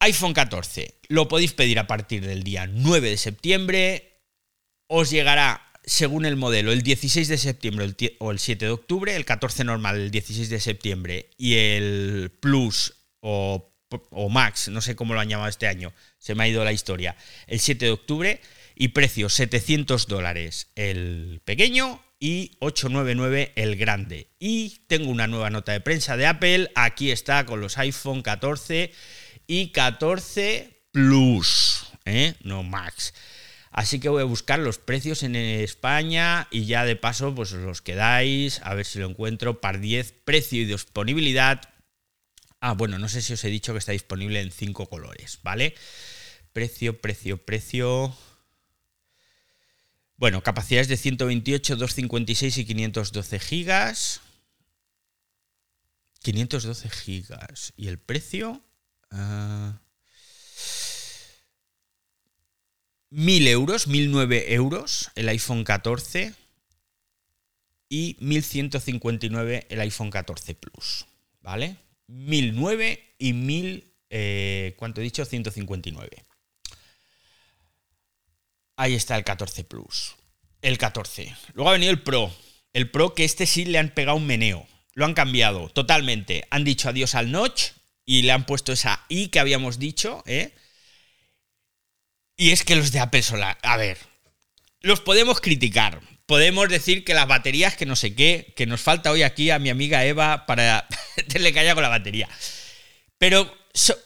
[0.00, 4.22] iPhone 14, lo podéis pedir a partir del día 9 de septiembre,
[4.88, 9.24] os llegará según el modelo el 16 de septiembre o el 7 de octubre, el
[9.24, 13.73] 14 normal el 16 de septiembre y el Plus o,
[14.30, 17.16] Max, no sé cómo lo han llamado este año, se me ha ido la historia,
[17.46, 18.40] el 7 de octubre
[18.74, 24.28] y precio 700 dólares el pequeño y 899 el grande.
[24.38, 28.92] Y tengo una nueva nota de prensa de Apple, aquí está con los iPhone 14
[29.46, 32.34] y 14 Plus, ¿eh?
[32.44, 33.14] no Max.
[33.72, 37.58] Así que voy a buscar los precios en España y ya de paso pues os
[37.58, 41.73] los quedáis, a ver si lo encuentro, par 10, precio y disponibilidad.
[42.66, 45.74] Ah, bueno, no sé si os he dicho que está disponible en 5 colores, ¿vale?
[46.54, 48.16] Precio, precio, precio.
[50.16, 54.22] Bueno, capacidades de 128, 256 y 512 gigas.
[56.22, 57.74] 512 gigas.
[57.76, 58.62] ¿Y el precio?
[59.10, 59.82] Ah,
[63.10, 66.32] 1000 euros, 1009 euros el iPhone 14
[67.90, 71.04] y 1159 el iPhone 14 Plus,
[71.42, 71.83] ¿vale?
[72.06, 75.24] 1009 y 1000, eh, ¿cuánto he dicho?
[75.24, 76.24] 159.
[78.76, 80.16] Ahí está el 14 Plus.
[80.62, 81.34] El 14.
[81.54, 82.34] Luego ha venido el Pro.
[82.72, 84.66] El Pro que este sí le han pegado un meneo.
[84.94, 86.46] Lo han cambiado totalmente.
[86.50, 87.70] Han dicho adiós al notch
[88.04, 90.52] y le han puesto esa I que habíamos dicho, ¿eh?
[92.36, 93.22] Y es que los de Apple
[93.62, 93.98] a ver,
[94.80, 96.00] los podemos criticar.
[96.26, 99.58] Podemos decir que las baterías, que no sé qué, que nos falta hoy aquí a
[99.58, 100.88] mi amiga Eva para
[101.38, 102.28] le calla con la batería.
[103.18, 103.52] Pero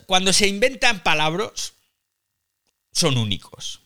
[0.07, 1.74] cuando se inventan palabras,
[2.92, 3.81] son únicos.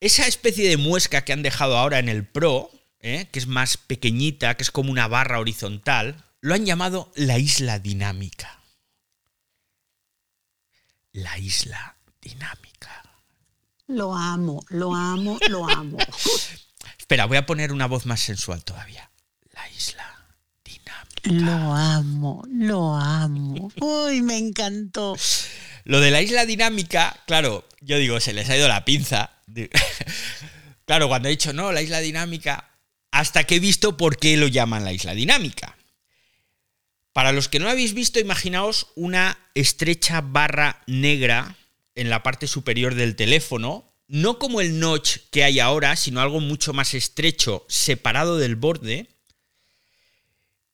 [0.00, 3.28] Esa especie de muesca que han dejado ahora en el Pro, ¿eh?
[3.32, 7.78] que es más pequeñita, que es como una barra horizontal, lo han llamado la isla
[7.78, 8.58] dinámica
[11.12, 13.02] la isla dinámica.
[13.88, 15.96] Lo amo, lo amo, lo amo.
[16.98, 19.10] Espera, voy a poner una voz más sensual todavía.
[19.54, 20.26] La isla
[20.62, 21.54] dinámica.
[21.56, 23.72] Lo amo, lo amo.
[23.80, 25.16] Uy, me encantó.
[25.84, 29.30] Lo de la isla dinámica, claro, yo digo, se les ha ido la pinza.
[30.84, 32.70] claro, cuando he dicho, no, la isla dinámica,
[33.10, 35.78] hasta que he visto por qué lo llaman la isla dinámica.
[37.14, 41.56] Para los que no lo habéis visto, imaginaos una estrecha barra negra
[41.98, 46.38] en la parte superior del teléfono, no como el notch que hay ahora, sino algo
[46.38, 49.08] mucho más estrecho, separado del borde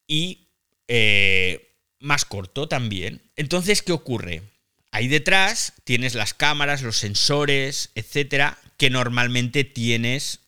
[0.06, 0.48] y
[0.86, 3.22] eh, más corto también.
[3.36, 4.42] Entonces, ¿qué ocurre?
[4.90, 10.40] Ahí detrás tienes las cámaras, los sensores, etcétera, que normalmente tienes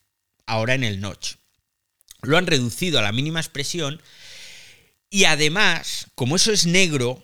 [0.44, 1.36] ahora en el notch.
[2.20, 4.02] Lo han reducido a la mínima expresión
[5.08, 7.22] y además, como eso es negro,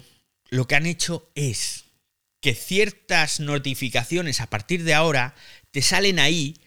[0.49, 1.85] lo que han hecho es
[2.43, 5.35] que ciertas notificaciones a partir de ahora
[5.71, 6.59] te salen ahí,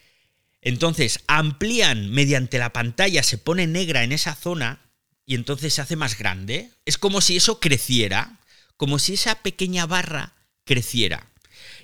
[0.61, 4.81] entonces amplían mediante la pantalla, se pone negra en esa zona
[5.25, 6.71] y entonces se hace más grande.
[6.85, 8.39] Es como si eso creciera,
[8.77, 10.33] como si esa pequeña barra
[10.63, 11.29] creciera.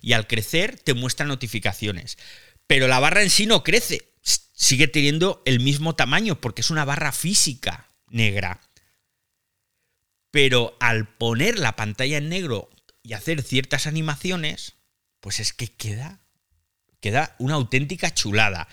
[0.01, 2.17] Y al crecer te muestra notificaciones.
[2.65, 4.07] Pero la barra en sí no crece,
[4.53, 8.61] sigue teniendo el mismo tamaño porque es una barra física negra
[10.31, 12.69] pero al poner la pantalla en negro
[13.03, 14.75] y hacer ciertas animaciones,
[15.19, 16.19] pues es que queda,
[16.99, 18.67] queda una auténtica chulada.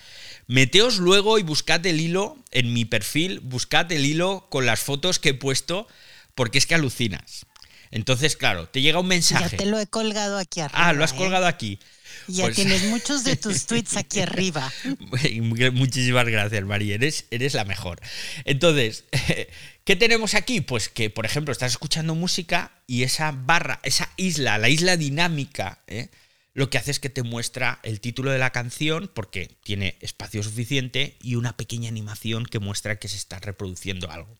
[0.46, 5.18] Meteos luego y buscad el hilo en mi perfil, buscad el hilo con las fotos
[5.18, 5.86] que he puesto,
[6.34, 7.46] porque es que alucinas.
[7.90, 9.56] Entonces, claro, te llega un mensaje.
[9.56, 10.88] Ya te lo he colgado aquí arriba.
[10.88, 11.16] Ah, lo has ¿eh?
[11.16, 11.78] colgado aquí.
[12.26, 14.70] Ya pues tienes muchos de tus tweets aquí arriba.
[15.72, 16.96] Muchísimas gracias, María.
[16.96, 18.00] Eres, eres la mejor.
[18.44, 19.04] Entonces,
[19.88, 20.60] ¿Qué tenemos aquí?
[20.60, 25.82] Pues que, por ejemplo, estás escuchando música y esa barra, esa isla, la isla dinámica,
[25.86, 26.10] ¿eh?
[26.52, 30.42] lo que hace es que te muestra el título de la canción porque tiene espacio
[30.42, 34.36] suficiente y una pequeña animación que muestra que se está reproduciendo algo.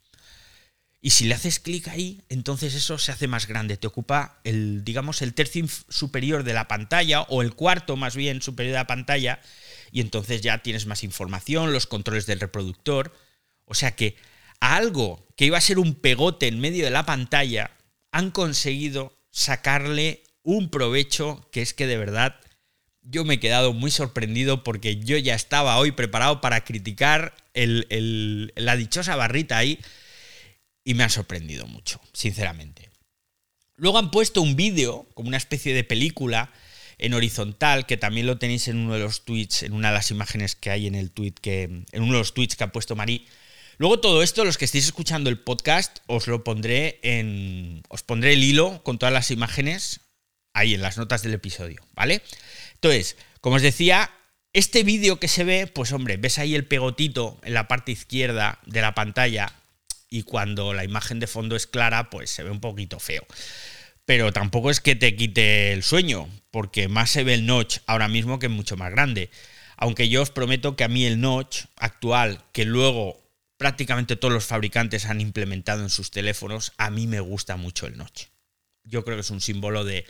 [1.01, 4.85] Y si le haces clic ahí, entonces eso se hace más grande, te ocupa el,
[4.85, 8.87] digamos, el tercio superior de la pantalla o el cuarto más bien superior de la
[8.87, 9.41] pantalla
[9.93, 13.17] y entonces ya tienes más información, los controles del reproductor.
[13.65, 14.15] O sea que
[14.61, 17.71] a algo que iba a ser un pegote en medio de la pantalla,
[18.13, 22.41] han conseguido sacarle un provecho que es que de verdad
[23.03, 28.77] yo me he quedado muy sorprendido porque yo ya estaba hoy preparado para criticar la
[28.77, 29.79] dichosa barrita ahí
[30.85, 32.91] y me ha sorprendido mucho, sinceramente.
[33.77, 36.51] Luego han puesto un vídeo, como una especie de película,
[36.99, 40.11] en horizontal, que también lo tenéis en uno de los tweets, en una de las
[40.11, 41.63] imágenes que hay en el tweet que.
[41.63, 43.27] en uno de los tweets que ha puesto Marí.
[43.79, 47.83] Luego todo esto, los que estéis escuchando el podcast, os lo pondré en.
[47.89, 50.01] Os pondré el hilo con todas las imágenes
[50.53, 52.23] ahí en las notas del episodio, ¿vale?
[52.75, 54.11] Entonces, como os decía,
[54.53, 58.59] este vídeo que se ve, pues hombre, ves ahí el pegotito en la parte izquierda
[58.67, 59.53] de la pantalla
[60.11, 63.25] y cuando la imagen de fondo es clara, pues se ve un poquito feo.
[64.05, 68.09] Pero tampoco es que te quite el sueño, porque más se ve el notch ahora
[68.09, 69.31] mismo que es mucho más grande.
[69.77, 73.28] Aunque yo os prometo que a mí el notch actual, que luego
[73.59, 77.99] prácticamente todos los fabricantes han implementado en sus teléfonos, a mí me gusta mucho el
[77.99, 78.29] notch.
[78.85, 80.07] Yo creo que es un símbolo de,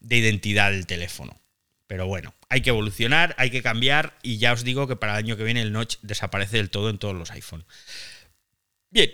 [0.00, 1.40] de identidad del teléfono.
[1.86, 5.24] Pero bueno, hay que evolucionar, hay que cambiar y ya os digo que para el
[5.24, 7.64] año que viene el notch desaparece del todo en todos los iPhone.
[8.90, 9.10] Bien,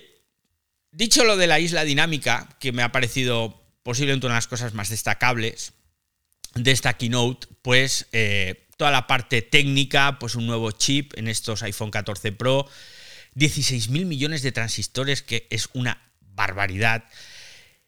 [0.94, 4.74] Dicho lo de la isla dinámica, que me ha parecido posiblemente una de las cosas
[4.74, 5.72] más destacables
[6.54, 11.64] de esta keynote, pues eh, toda la parte técnica, pues un nuevo chip en estos
[11.64, 12.68] iPhone 14 Pro,
[13.34, 17.04] 16.000 millones de transistores, que es una barbaridad.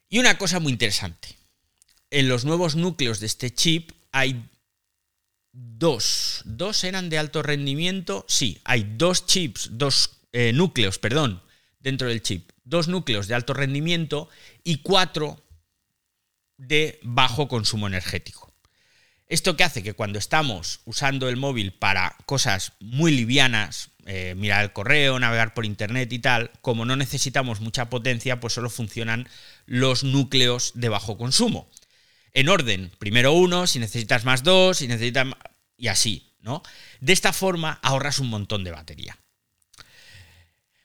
[0.09, 1.37] Y una cosa muy interesante,
[2.09, 4.49] en los nuevos núcleos de este chip hay
[5.51, 11.41] dos, dos eran de alto rendimiento, sí, hay dos chips, dos eh, núcleos, perdón,
[11.79, 12.49] dentro del chip.
[12.63, 14.29] Dos núcleos de alto rendimiento
[14.63, 15.41] y cuatro
[16.57, 18.53] de bajo consumo energético.
[19.27, 24.63] Esto que hace que cuando estamos usando el móvil para cosas muy livianas, eh, mirar
[24.63, 29.27] el correo, navegar por internet y tal, como no necesitamos mucha potencia, pues solo funcionan
[29.65, 31.69] los núcleos de bajo consumo.
[32.31, 35.27] En orden, primero uno, si necesitas más dos, si necesitas
[35.75, 36.63] y así, ¿no?
[37.01, 39.17] De esta forma ahorras un montón de batería.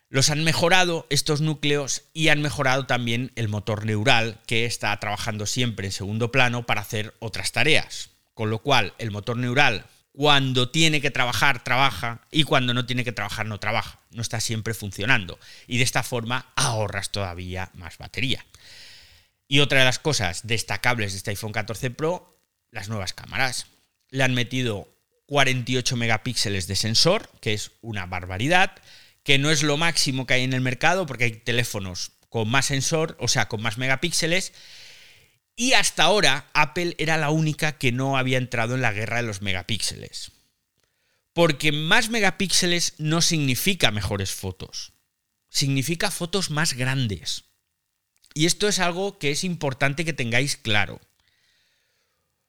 [0.08, 5.46] Los han mejorado estos núcleos y han mejorado también el motor neural que está trabajando
[5.46, 8.10] siempre en segundo plano para hacer otras tareas.
[8.34, 13.04] Con lo cual, el motor neural, cuando tiene que trabajar, trabaja y cuando no tiene
[13.04, 13.98] que trabajar, no trabaja.
[14.10, 15.38] No está siempre funcionando.
[15.66, 18.44] Y de esta forma ahorras todavía más batería.
[19.48, 22.38] Y otra de las cosas destacables de este iPhone 14 Pro,
[22.70, 23.66] las nuevas cámaras.
[24.10, 24.88] Le han metido
[25.26, 28.72] 48 megapíxeles de sensor, que es una barbaridad
[29.22, 32.66] que no es lo máximo que hay en el mercado, porque hay teléfonos con más
[32.66, 34.52] sensor, o sea, con más megapíxeles.
[35.54, 39.24] Y hasta ahora Apple era la única que no había entrado en la guerra de
[39.24, 40.32] los megapíxeles.
[41.32, 44.92] Porque más megapíxeles no significa mejores fotos,
[45.48, 47.44] significa fotos más grandes.
[48.34, 51.00] Y esto es algo que es importante que tengáis claro.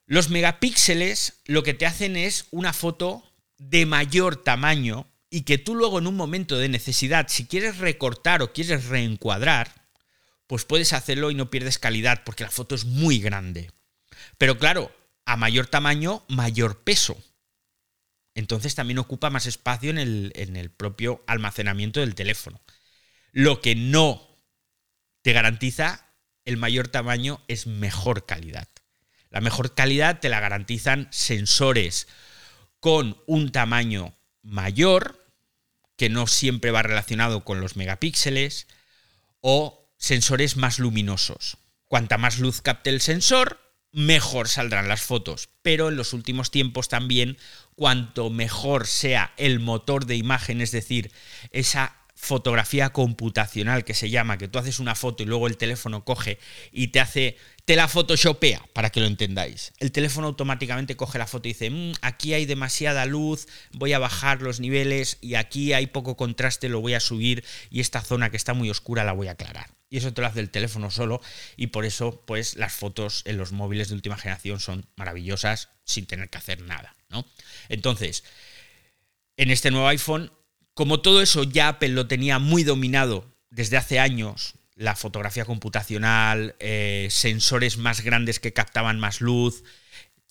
[0.05, 3.23] Los megapíxeles lo que te hacen es una foto
[3.57, 8.41] de mayor tamaño y que tú luego en un momento de necesidad, si quieres recortar
[8.41, 9.82] o quieres reencuadrar,
[10.53, 13.71] pues puedes hacerlo y no pierdes calidad porque la foto es muy grande.
[14.37, 17.17] Pero claro, a mayor tamaño, mayor peso.
[18.35, 22.61] Entonces también ocupa más espacio en el, en el propio almacenamiento del teléfono.
[23.31, 24.29] Lo que no
[25.23, 26.13] te garantiza
[26.45, 28.67] el mayor tamaño es mejor calidad.
[29.31, 32.07] La mejor calidad te la garantizan sensores
[32.79, 35.19] con un tamaño mayor,
[35.97, 38.67] que no siempre va relacionado con los megapíxeles,
[39.41, 41.57] o sensores más luminosos.
[41.85, 43.61] Cuanta más luz capte el sensor,
[43.93, 45.47] mejor saldrán las fotos.
[45.61, 47.37] Pero en los últimos tiempos también,
[47.75, 51.13] cuanto mejor sea el motor de imagen, es decir,
[51.51, 56.05] esa fotografía computacional que se llama, que tú haces una foto y luego el teléfono
[56.05, 56.39] coge
[56.71, 59.73] y te hace, te la photoshopea, para que lo entendáis.
[59.79, 63.99] El teléfono automáticamente coge la foto y dice, mm, aquí hay demasiada luz, voy a
[63.99, 68.29] bajar los niveles y aquí hay poco contraste, lo voy a subir y esta zona
[68.29, 69.69] que está muy oscura la voy a aclarar.
[69.89, 71.21] Y eso te lo hace el teléfono solo
[71.57, 76.05] y por eso pues las fotos en los móviles de última generación son maravillosas sin
[76.05, 77.25] tener que hacer nada, ¿no?
[77.67, 78.23] Entonces,
[79.35, 80.31] en este nuevo iPhone
[80.73, 86.55] como todo eso ya Apple lo tenía muy dominado desde hace años la fotografía computacional,
[86.59, 89.63] eh, sensores más grandes que captaban más luz,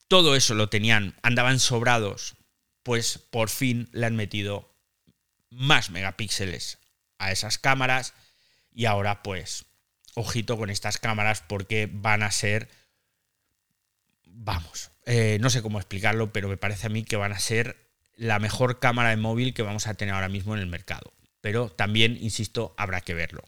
[0.08, 2.34] todo eso lo tenían, andaban sobrados,
[2.82, 4.74] pues por fin le han metido
[5.50, 6.78] más megapíxeles
[7.18, 8.14] a esas cámaras
[8.72, 9.66] y ahora pues
[10.14, 12.68] ojito con estas cámaras porque van a ser,
[14.24, 17.91] vamos, eh, no sé cómo explicarlo, pero me parece a mí que van a ser
[18.16, 21.12] la mejor cámara de móvil que vamos a tener ahora mismo en el mercado.
[21.40, 23.42] Pero también, insisto, habrá que verlo.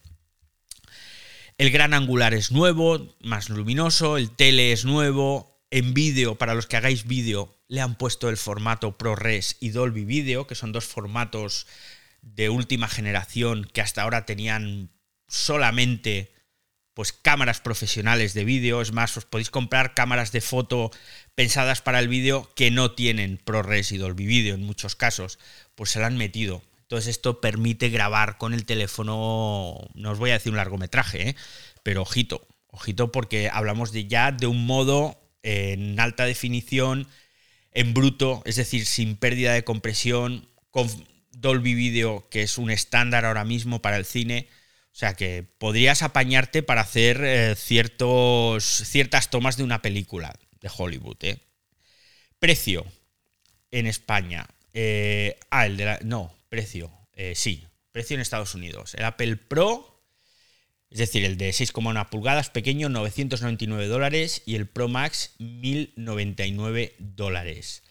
[1.57, 6.67] El gran angular es nuevo, más luminoso, el tele es nuevo, en vídeo, para los
[6.67, 10.85] que hagáis vídeo, le han puesto el formato ProRes y Dolby Video, que son dos
[10.85, 11.67] formatos
[12.23, 14.91] de última generación que hasta ahora tenían
[15.29, 16.34] solamente
[16.95, 20.91] pues cámaras profesionales de vídeo, es más, os podéis comprar cámaras de foto
[21.35, 25.39] pensadas para el vídeo que no tienen ProRes y Dolby Video en muchos casos,
[25.75, 26.63] pues se la han metido.
[26.83, 31.37] Entonces esto permite grabar con el teléfono, no os voy a decir un largometraje, ¿eh?
[31.83, 37.09] pero ojito, ojito porque hablamos de ya de un modo en alta definición,
[37.73, 40.89] en bruto, es decir, sin pérdida de compresión, con
[41.33, 44.49] Dolby Video, que es un estándar ahora mismo para el cine.
[44.95, 50.71] O sea que podrías apañarte para hacer eh, ciertos, ciertas tomas de una película de
[50.73, 51.17] Hollywood.
[51.23, 51.39] ¿eh?
[52.39, 52.87] Precio
[53.73, 54.47] en España.
[54.73, 55.99] Eh, ah, el de la.
[56.05, 56.93] No, precio.
[57.35, 58.95] sí, precio en Estados Unidos.
[58.95, 60.01] El Apple Pro,
[60.91, 64.43] es decir, el de 6,1 pulgadas, pequeño, 999 dólares.
[64.47, 67.83] Y el Pro Max, 1099 dólares.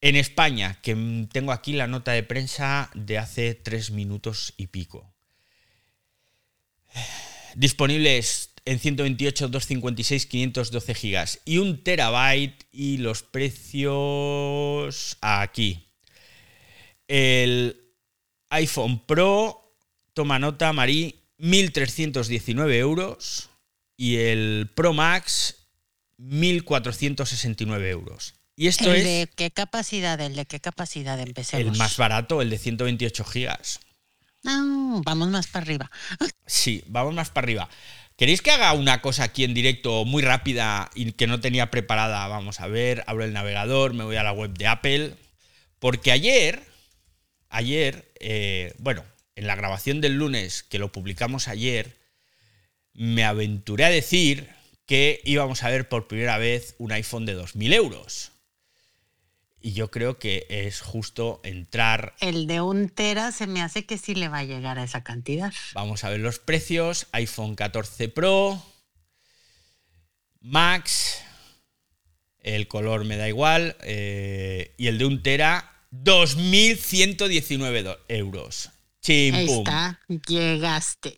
[0.00, 5.13] En España, que tengo aquí la nota de prensa de hace tres minutos y pico.
[7.54, 15.86] Disponibles en 128, 256, 512 gigas y un terabyte y los precios aquí.
[17.06, 17.80] El
[18.50, 19.76] iPhone Pro,
[20.14, 23.50] toma nota, Marí, 1.319 euros
[23.96, 25.66] y el Pro Max,
[26.18, 28.34] 1.469 euros.
[28.56, 30.20] Y esto ¿El es de qué capacidad?
[30.20, 31.72] ¿El de qué capacidad empecemos?
[31.72, 33.80] el más barato, el de 128 gigas.
[34.44, 35.90] No, vamos más para arriba.
[36.46, 37.68] Sí, vamos más para arriba.
[38.16, 42.28] ¿Queréis que haga una cosa aquí en directo muy rápida y que no tenía preparada?
[42.28, 45.16] Vamos a ver, abro el navegador, me voy a la web de Apple.
[45.80, 46.62] Porque ayer,
[47.48, 51.98] ayer, eh, bueno, en la grabación del lunes, que lo publicamos ayer,
[52.92, 54.48] me aventuré a decir
[54.86, 58.33] que íbamos a ver por primera vez un iPhone de 2.000 euros.
[59.66, 62.14] Y yo creo que es justo entrar.
[62.20, 65.02] El de un tera se me hace que sí le va a llegar a esa
[65.02, 65.54] cantidad.
[65.72, 67.06] Vamos a ver los precios.
[67.12, 68.62] iPhone 14 Pro,
[70.40, 71.22] Max,
[72.40, 73.76] el color me da igual.
[73.80, 78.68] eh, y el de un tera, 2.119 do- euros.
[79.00, 79.98] Chim, Ahí está,
[80.28, 81.16] llegaste.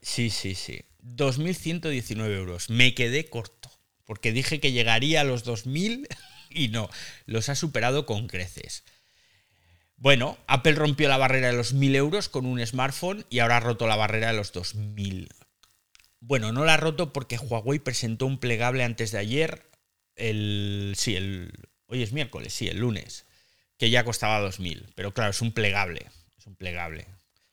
[0.00, 0.82] Sí, sí, sí.
[1.02, 2.70] 2.119 euros.
[2.70, 3.72] Me quedé corto.
[4.04, 6.06] Porque dije que llegaría a los 2.000
[6.56, 6.90] y no.
[7.26, 8.84] Los ha superado con creces.
[9.96, 13.60] Bueno, Apple rompió la barrera de los 1.000 euros con un smartphone y ahora ha
[13.60, 15.28] roto la barrera de los 2.000.
[16.20, 19.70] Bueno, no la ha roto porque Huawei presentó un plegable antes de ayer.
[20.16, 20.94] El.
[20.96, 21.52] Sí, el.
[21.86, 23.26] Hoy es miércoles, sí, el lunes.
[23.78, 24.92] Que ya costaba 2.000.
[24.94, 26.06] Pero claro, es un plegable.
[26.38, 27.06] Es un plegable.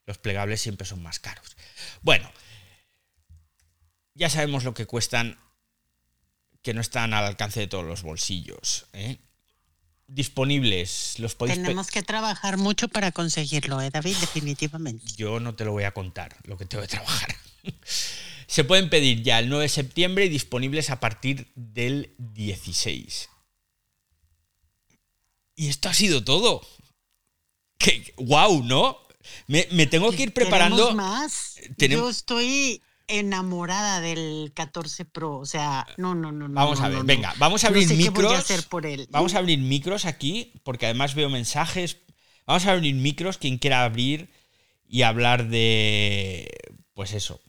[0.05, 1.55] Los plegables siempre son más caros.
[2.01, 2.29] Bueno,
[4.15, 5.39] ya sabemos lo que cuestan,
[6.63, 8.85] que no están al alcance de todos los bolsillos.
[8.93, 9.17] ¿eh?
[10.07, 14.15] Disponibles, los podéis Tenemos que trabajar mucho para conseguirlo, ¿eh, David?
[14.19, 15.05] Definitivamente.
[15.17, 17.35] Yo no te lo voy a contar, lo que tengo que trabajar.
[18.47, 23.29] Se pueden pedir ya el 9 de septiembre y disponibles a partir del 16.
[25.55, 26.65] Y esto ha sido todo.
[27.77, 28.97] Que, wow, ¿no?
[29.47, 30.89] Me, me tengo que ir preparando.
[30.89, 31.55] ¿Queremos más?
[31.77, 35.37] Yo estoy enamorada del 14 Pro.
[35.39, 36.47] O sea, no, no, no.
[36.47, 38.25] no, Vamos no, a ver, no, venga, vamos a No abrir qué micros.
[38.27, 39.07] voy a hacer por él.
[39.11, 41.97] Vamos a abrir micros aquí, porque además veo mensajes.
[42.45, 44.29] Vamos a abrir micros, quien quiera abrir
[44.87, 46.49] y hablar de.
[46.93, 47.39] Pues eso.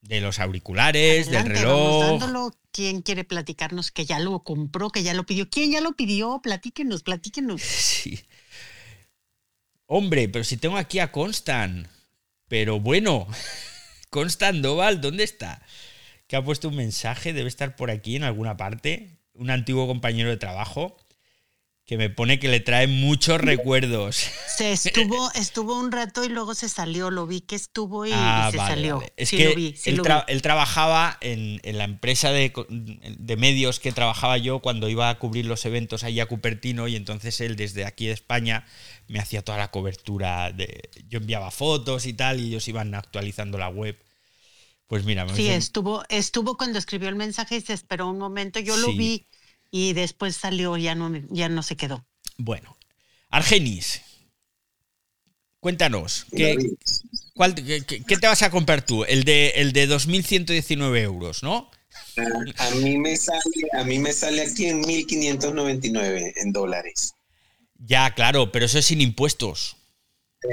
[0.00, 2.52] De los auriculares, Adelante, del reloj.
[2.72, 5.48] ¿Quién quiere platicarnos que ya lo compró, que ya lo pidió?
[5.48, 6.40] ¿Quién ya lo pidió?
[6.42, 7.60] Platíquenos, platíquenos.
[8.04, 8.20] Sí.
[9.86, 11.86] Hombre, pero si tengo aquí a Constant.
[12.48, 13.26] Pero bueno,
[14.14, 15.60] Constant Doval, ¿dónde está?
[16.28, 19.18] Que ha puesto un mensaje, debe estar por aquí en alguna parte.
[19.32, 20.96] Un antiguo compañero de trabajo.
[21.86, 24.16] Que me pone que le trae muchos recuerdos.
[24.56, 27.10] Se estuvo, estuvo un rato y luego se salió.
[27.10, 28.96] Lo vi que estuvo y, Ah, se vale, salió.
[28.98, 29.12] vale.
[29.18, 30.32] Es Sí que lo vi, sí él, lo tra- vi.
[30.32, 35.18] él trabajaba en, en la empresa de, de medios que trabajaba yo cuando iba a
[35.18, 38.64] cubrir los eventos ahí a Cupertino y entonces él desde aquí de España
[39.06, 40.52] me hacía toda la cobertura.
[40.52, 43.98] De, yo enviaba fotos y tal y ellos iban actualizando la web.
[44.86, 48.58] Pues mira, me Sí, estuvo, estuvo cuando escribió el mensaje y se esperó un momento.
[48.60, 49.26] Yo lo vi
[49.76, 52.06] y después salió, ya no, ya no se quedó.
[52.38, 52.76] Bueno,
[53.28, 54.02] Argenis,
[55.58, 56.56] cuéntanos, ¿qué,
[57.34, 59.02] cuál- qué- qué- qué te vas a comprar tú?
[59.04, 61.72] El de, el de 2.119 euros, ¿no?
[62.56, 63.40] A, a mí me sale,
[63.72, 67.14] a mí me sale aquí en 1599 en dólares.
[67.76, 69.76] Ya, claro, pero eso es sin impuestos.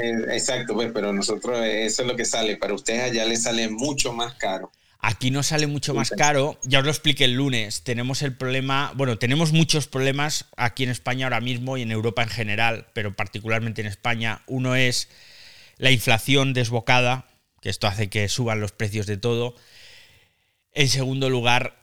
[0.02, 2.58] Eh, exacto, pues, pero nosotros eso es lo que sale.
[2.58, 4.72] Para ustedes allá les sale mucho más caro.
[5.04, 6.60] Aquí nos sale mucho más caro.
[6.64, 7.84] Ya os lo expliqué el lunes.
[7.84, 12.22] Tenemos el problema, bueno, tenemos muchos problemas aquí en España ahora mismo y en Europa
[12.22, 14.44] en general, pero particularmente en España.
[14.46, 15.10] Uno es
[15.78, 17.26] la inflación desbocada,
[17.62, 19.56] que esto hace que suban los precios de todo.
[20.72, 21.81] En segundo lugar,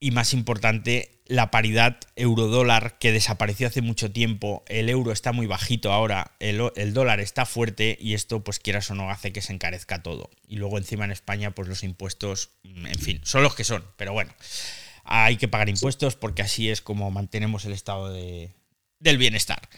[0.00, 4.64] y más importante, la paridad euro-dólar que desapareció hace mucho tiempo.
[4.68, 8.90] El euro está muy bajito ahora, el, el dólar está fuerte y esto, pues quieras
[8.90, 10.30] o no, hace que se encarezca todo.
[10.46, 13.84] Y luego encima en España, pues los impuestos, mm, en fin, son los que son,
[13.96, 14.32] pero bueno,
[15.04, 18.52] hay que pagar impuestos porque así es como mantenemos el estado de-
[19.00, 19.68] del bienestar.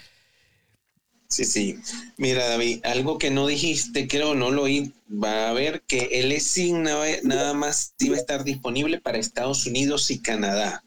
[1.30, 1.78] Sí, sí.
[2.16, 6.32] Mira, David, algo que no dijiste, creo, no lo oí, va a ver que el
[6.32, 10.82] eSIM nada, nada más iba a estar disponible para Estados Unidos y Canadá.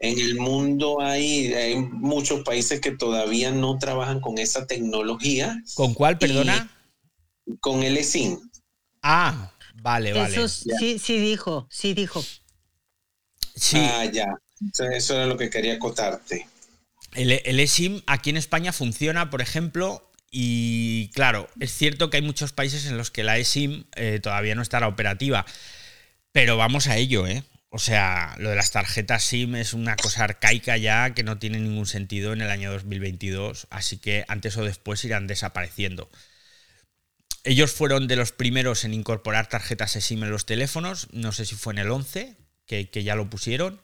[0.00, 5.94] En el mundo hay, hay muchos países que todavía no trabajan con esa tecnología, ¿Con
[5.94, 6.68] cuál, perdona?
[7.60, 8.40] con el eSIM.
[9.00, 10.34] Ah, vale, vale.
[10.34, 12.24] Eso sí, sí dijo, sí dijo.
[13.54, 14.26] Sí, Ah, ya.
[14.72, 16.48] Eso, eso era lo que quería acotarte.
[17.14, 22.22] El, el eSIM aquí en España funciona, por ejemplo, y claro, es cierto que hay
[22.24, 25.46] muchos países en los que la eSIM eh, todavía no estará operativa,
[26.32, 27.44] pero vamos a ello, ¿eh?
[27.68, 31.60] O sea, lo de las tarjetas SIM es una cosa arcaica ya que no tiene
[31.60, 36.10] ningún sentido en el año 2022, así que antes o después irán desapareciendo.
[37.44, 41.54] Ellos fueron de los primeros en incorporar tarjetas eSIM en los teléfonos, no sé si
[41.54, 42.34] fue en el 11,
[42.66, 43.80] que, que ya lo pusieron,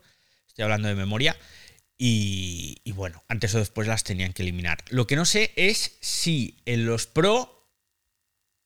[0.48, 1.36] estoy hablando de memoria,
[2.02, 4.82] y, y bueno, antes o después las tenían que eliminar.
[4.88, 7.68] Lo que no sé es si en los Pro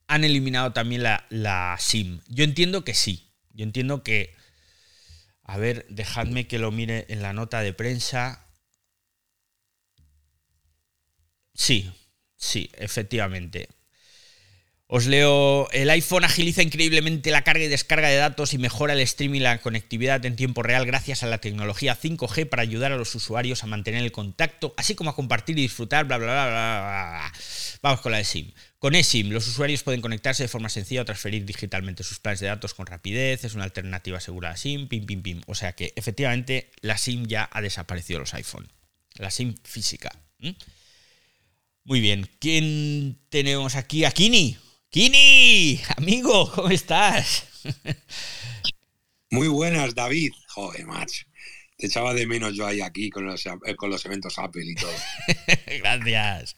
[0.06, 2.20] han eliminado también la, la SIM.
[2.28, 3.32] Yo entiendo que sí.
[3.50, 4.36] Yo entiendo que...
[5.42, 8.46] A ver, dejadme que lo mire en la nota de prensa.
[11.54, 11.92] Sí,
[12.36, 13.68] sí, efectivamente.
[14.96, 19.00] Os leo, el iPhone agiliza increíblemente la carga y descarga de datos y mejora el
[19.00, 22.96] streaming y la conectividad en tiempo real gracias a la tecnología 5G para ayudar a
[22.96, 26.46] los usuarios a mantener el contacto, así como a compartir y disfrutar, bla, bla, bla,
[26.46, 27.32] bla, bla.
[27.82, 28.52] Vamos con la eSIM.
[28.78, 32.46] Con eSIM, los usuarios pueden conectarse de forma sencilla o transferir digitalmente sus planes de
[32.46, 35.40] datos con rapidez, es una alternativa segura a SIM, pim, pim, pim.
[35.48, 38.70] O sea que efectivamente la SIM ya ha desaparecido de los iPhone.
[39.16, 40.12] La SIM física.
[41.82, 44.04] Muy bien, ¿quién tenemos aquí?
[44.04, 44.12] A
[44.94, 45.80] Kini.
[45.96, 47.48] Amigo, ¿cómo estás?
[49.28, 50.30] Muy buenas, David.
[50.50, 51.24] Joder, macho.
[51.76, 54.76] Te echaba de menos yo ahí aquí con los, eh, con los eventos Apple y
[54.76, 54.94] todo.
[55.80, 56.54] Gracias.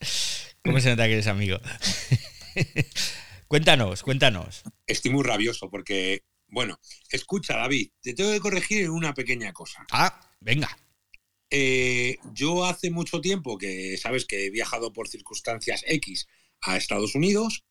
[0.63, 1.59] ¿Cómo se nota que eres amigo?
[3.49, 4.65] cuéntanos, cuéntanos.
[4.87, 6.79] Estoy muy rabioso porque, bueno,
[7.09, 9.87] escucha, David, te tengo que corregir en una pequeña cosa.
[9.91, 10.77] Ah, venga.
[11.49, 16.29] Eh, yo hace mucho tiempo que sabes que he viajado por circunstancias X
[16.61, 17.65] a Estados Unidos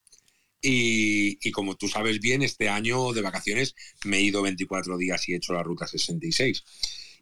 [0.66, 5.28] y, y como tú sabes bien, este año de vacaciones me he ido 24 días
[5.30, 6.64] y he hecho la ruta 66.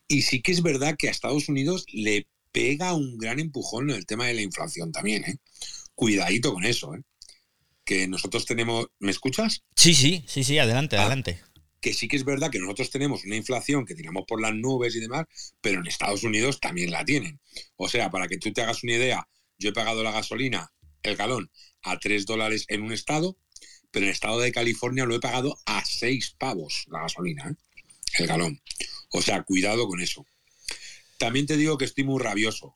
[0.08, 3.98] Y sí que es verdad que a Estados Unidos le pega un gran empujón en
[3.98, 5.36] el tema de la inflación también, ¿eh?
[5.96, 7.02] Cuidadito con eso, ¿eh?
[7.84, 8.88] Que nosotros tenemos...
[9.00, 9.64] ¿Me escuchas?
[9.76, 11.02] Sí, sí, sí, sí, adelante, Ah.
[11.02, 11.42] adelante.
[11.82, 14.96] que sí que es verdad que nosotros tenemos una inflación que tiramos por las nubes
[14.96, 15.26] y demás,
[15.60, 17.42] pero en Estados Unidos también la tienen.
[17.76, 19.28] O sea, para que tú te hagas una idea,
[19.58, 20.72] yo he pagado la gasolina,
[21.04, 21.52] el galón,
[21.82, 23.38] a 3 dólares en un estado,
[23.92, 27.56] pero en el estado de California lo he pagado a 6 pavos la gasolina, ¿eh?
[28.20, 28.62] el galón.
[29.10, 30.26] O sea, cuidado con eso.
[31.18, 32.76] También te digo que estoy muy rabioso,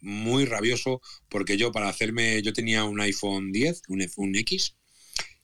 [0.00, 4.74] muy rabioso, porque yo para hacerme, yo tenía un iPhone 10, un iPhone X,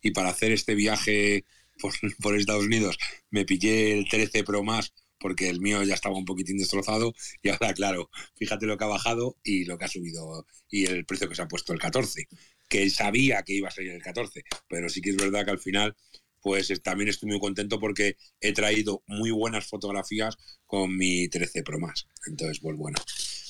[0.03, 1.45] y para hacer este viaje
[1.81, 2.99] por, por Estados Unidos
[3.31, 4.93] me pillé el 13 Pro más
[5.25, 8.89] porque el mío ya estaba un poquitín destrozado y ahora claro, fíjate lo que ha
[8.89, 12.29] bajado y lo que ha subido y el precio que se ha puesto el 14,
[12.69, 15.59] que sabía que iba a salir el 14, pero sí que es verdad que al
[15.59, 15.97] final
[16.43, 21.63] pues es- también estoy muy contento porque he traído muy buenas fotografías con mi 13
[21.63, 22.07] Pro más.
[22.27, 22.99] Entonces, pues bueno,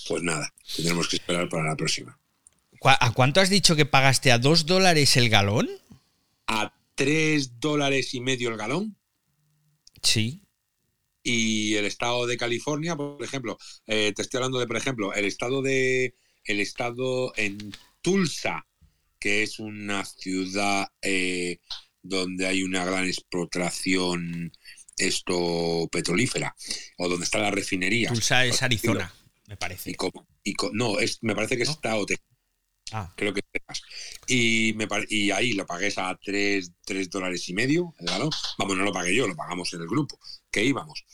[0.09, 2.21] Pues nada, tendremos que esperar para la próxima.
[2.85, 4.31] ¿A cuánto has dicho que pagaste?
[4.31, 5.69] ¿A dos dólares el galón?
[6.47, 8.97] A tres dólares y medio el galón.
[10.03, 10.44] Sí.
[11.27, 15.25] Y el estado de California, por ejemplo, eh, te estoy hablando de, por ejemplo, el
[15.25, 16.15] estado de.
[16.45, 18.67] El estado en Tulsa,
[19.19, 21.59] que es una ciudad eh,
[22.03, 24.53] donde hay una gran explotación
[24.99, 26.55] esto petrolífera,
[26.99, 28.11] o donde está la refinería.
[28.11, 29.13] Tulsa es Arizona,
[29.47, 29.97] me parece.
[30.45, 32.05] Y, no, es, me parece que es Estado
[32.93, 33.13] Ah.
[33.17, 33.41] Creo que
[34.29, 36.71] Y, me, y ahí lo pagué a 3,
[37.11, 38.31] dólares y medio el galón.
[38.59, 40.19] Vamos, no lo pagué yo, lo pagamos en el grupo,
[40.55, 41.05] que íbamos.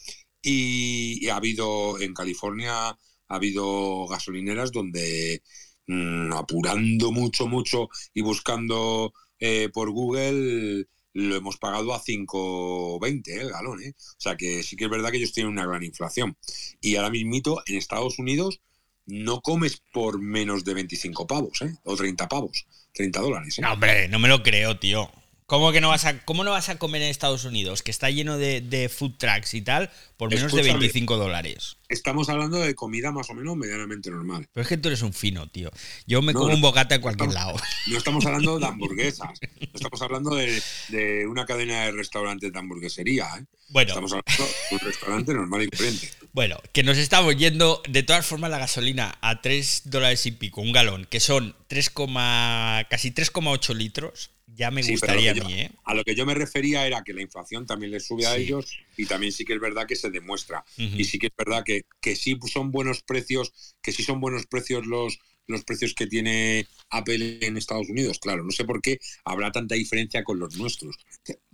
[0.42, 5.42] Y, ha habido en California, ha habido gasolineras donde
[5.86, 13.40] mm, apurando mucho, mucho y buscando eh, por Google lo hemos pagado a 5,20 eh,
[13.40, 13.82] el galón.
[13.82, 13.94] ¿eh?
[13.96, 16.36] O sea que sí que es verdad que ellos tienen una gran inflación.
[16.80, 18.60] Y ahora mismito en Estados Unidos
[19.06, 21.74] no comes por menos de 25 pavos, ¿eh?
[21.84, 23.58] O 30 pavos, 30 dólares.
[23.58, 23.62] ¿eh?
[23.62, 25.10] No, hombre, no me lo creo, tío.
[25.50, 28.08] ¿Cómo que no vas a, cómo no vas a comer en Estados Unidos, que está
[28.08, 31.76] lleno de, food trucks y tal, por menos de 25 dólares?
[31.88, 34.46] Estamos hablando de comida más o menos medianamente normal.
[34.52, 35.72] Pero es que tú eres un fino, tío.
[36.06, 37.56] Yo me como un bocata en cualquier lado.
[37.88, 39.40] No estamos hablando de hamburguesas.
[39.42, 43.26] No estamos hablando de, una cadena de restaurantes de hamburguesería.
[43.40, 43.44] ¿eh?
[43.70, 43.88] Bueno.
[43.88, 46.10] Estamos hablando de un restaurante normal y corriente.
[46.32, 50.60] Bueno, que nos estamos yendo, de todas formas, la gasolina a 3 dólares y pico,
[50.60, 55.70] un galón, que son 3, casi 3,8 litros ya me gustaría a mí, ¿eh?
[55.84, 58.78] A lo que yo me refería era que la inflación también le sube a ellos
[58.96, 60.64] y también sí que es verdad que se demuestra.
[60.76, 64.46] Y sí que es verdad que, que sí son buenos precios, que sí son buenos
[64.46, 68.18] precios los, los precios que tiene Apple en Estados Unidos.
[68.18, 70.96] Claro, no sé por qué habrá tanta diferencia con los nuestros.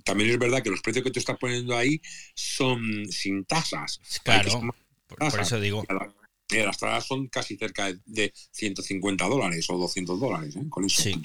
[0.05, 2.01] También es verdad que los precios que tú estás poniendo ahí
[2.35, 4.01] son sin tasas.
[4.23, 4.63] Claro,
[5.07, 5.85] por, eso digo.
[6.51, 10.63] Las tasas son casi cerca de 150 dólares o 200 dólares, ¿eh?
[10.69, 11.03] con eso.
[11.03, 11.21] Sí,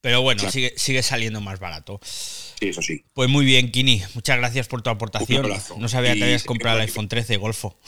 [0.00, 2.00] Pero bueno, sigue, sigue saliendo más barato.
[2.02, 3.04] Sí, eso sí.
[3.14, 4.02] Pues muy bien, Kini.
[4.14, 5.48] Muchas gracias por tu aportación.
[5.78, 7.78] No sabía que habías comprado el iPhone 13 Golfo.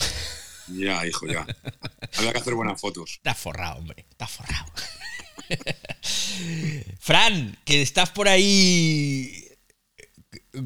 [0.69, 1.47] Ya, hijo, ya.
[2.17, 3.15] Había que hacer buenas fotos.
[3.17, 4.07] Está forrado, hombre.
[4.11, 4.67] Está forrado.
[7.01, 9.50] Fran, que estás por ahí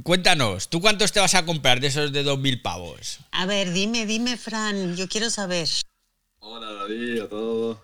[0.03, 3.21] Cuéntanos, ¿tú cuántos te vas a comprar de esos de 2.000 pavos?
[3.33, 5.69] A ver, dime, dime, Fran, yo quiero saber.
[6.39, 7.79] Hola, David, a todos.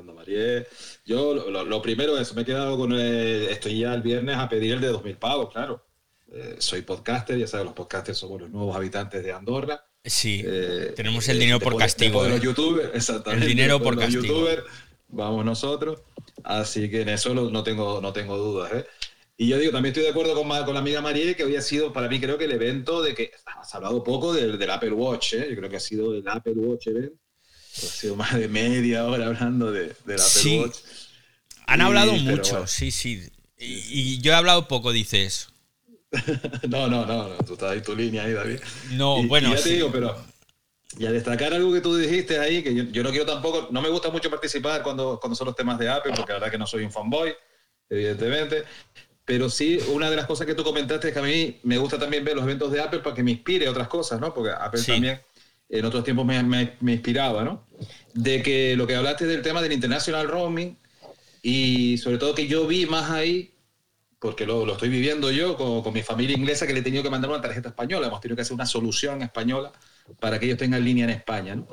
[0.00, 0.66] María.
[1.04, 2.98] Yo, lo, primero es, me he quedado con.
[2.98, 5.84] estoy ya el viernes a pedir el de 2.000 pavos, claro.
[6.32, 9.84] Eh, soy podcaster, ya sabes, los podcasters somos los nuevos habitantes de Andorra.
[10.04, 12.24] Sí, eh, tenemos el dinero por castigo.
[12.24, 13.44] De los youtubers, exactamente.
[13.44, 14.22] El dinero por castigo.
[14.22, 14.62] YouTubers,
[15.08, 16.00] vamos nosotros.
[16.42, 18.86] Así que en eso no tengo, no tengo dudas, ¿eh?
[19.42, 21.62] Y yo digo, también estoy de acuerdo con, con la amiga María, que hoy ha
[21.62, 24.92] sido para mí creo que el evento de que has hablado poco del, del Apple
[24.92, 25.48] Watch, ¿eh?
[25.50, 27.12] yo creo que ha sido el Apple Watch event.
[27.76, 30.76] Ha sido más de media hora hablando de, del Apple Watch.
[31.66, 33.28] Han hablado mucho, sí, sí.
[33.58, 35.48] Y, yo he hablado poco, dices.
[36.68, 38.60] no, no, no, tú estás ahí tu línea ahí, David.
[38.92, 39.52] No, bueno.
[39.56, 40.24] ya te digo, pero.
[41.00, 43.82] Y a destacar algo que tú dijiste ahí, que yo, yo, no quiero tampoco, no
[43.82, 46.58] me gusta mucho participar cuando, cuando son los temas de Apple, porque la verdad que
[46.58, 47.34] no soy un fanboy,
[47.88, 48.64] evidentemente,
[49.24, 51.98] pero sí, una de las cosas que tú comentaste es que a mí me gusta
[51.98, 54.34] también ver los eventos de Apple para que me inspire otras cosas, ¿no?
[54.34, 55.20] Porque Apple también
[55.68, 57.66] en otros tiempos me, me, inspiraba, ¿no?
[58.14, 60.76] De que lo que hablaste del tema del international roaming
[61.40, 63.54] y sobre todo que yo vi más ahí,
[64.18, 67.02] porque lo, lo estoy viviendo yo con, con, mi familia inglesa que le he tenido
[67.02, 69.72] que mandar una tarjeta española, hemos tenido que hacer una solución española
[70.20, 71.66] para que ellos tengan línea en España, ¿no?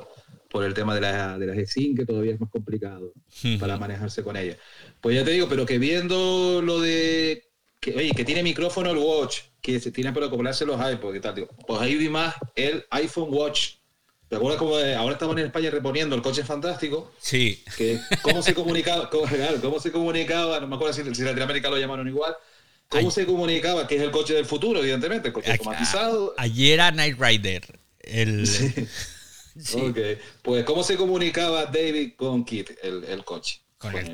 [0.50, 3.12] Por el tema de la, de la G5, que todavía es más complicado
[3.60, 4.56] para manejarse con ella.
[5.00, 8.98] Pues ya te digo, pero que viendo lo de que, oye, que tiene micrófono el
[8.98, 12.34] Watch, que se tiene para acoplarse los iPods y tal, digo, pues ahí vi más
[12.56, 13.76] el iPhone Watch.
[14.28, 17.12] ¿Te acuerdas cómo ahora estamos en España reponiendo el coche fantástico?
[17.20, 17.64] Sí.
[17.76, 19.26] Que cómo se comunicaba, cómo,
[19.62, 22.34] cómo se comunicaba, no me acuerdo si, si en Latinoamérica lo llamaron igual,
[22.88, 26.34] cómo se comunicaba, que es el coche del futuro, evidentemente, el coche automatizado.
[26.36, 27.78] Ayer era Night Rider.
[28.00, 28.46] El...
[28.46, 28.86] Sí.
[29.74, 29.98] Ok,
[30.42, 33.60] pues cómo se comunicaba David con Kit, el, el coche.
[33.78, 34.10] Con, el,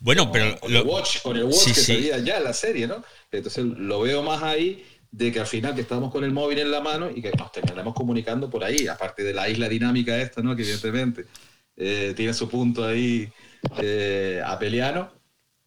[0.00, 0.58] bueno, pero.
[0.60, 3.02] Con el Watch, con el watch que salía ya la serie, ¿no?
[3.30, 6.70] Entonces lo veo más ahí de que al final que estamos con el móvil en
[6.70, 10.42] la mano y que nos terminamos comunicando por ahí, aparte de la isla dinámica esta,
[10.42, 10.54] ¿no?
[10.54, 11.24] Que evidentemente
[11.76, 13.30] eh, tiene su punto ahí
[13.78, 15.10] eh, apeliano,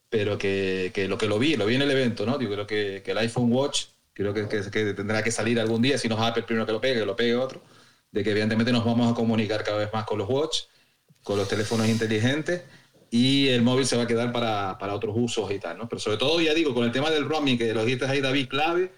[0.10, 2.40] pero que, que, lo que lo vi, lo vi en el evento, ¿no?
[2.40, 5.98] Yo creo que, que el iPhone Watch, creo que, que, tendrá que salir algún día,
[5.98, 7.62] si no es Apple primero que lo pegue, que lo pegue otro,
[8.12, 10.58] de que evidentemente nos vamos a comunicar cada vez más con los Watch,
[11.24, 12.64] con los teléfonos inteligentes
[13.12, 15.90] y el móvil se va a quedar para, para, otros usos y tal, ¿no?
[15.90, 18.48] Pero sobre todo, ya digo, con el tema del roaming, que lo dijiste ahí, David,
[18.48, 18.92] clave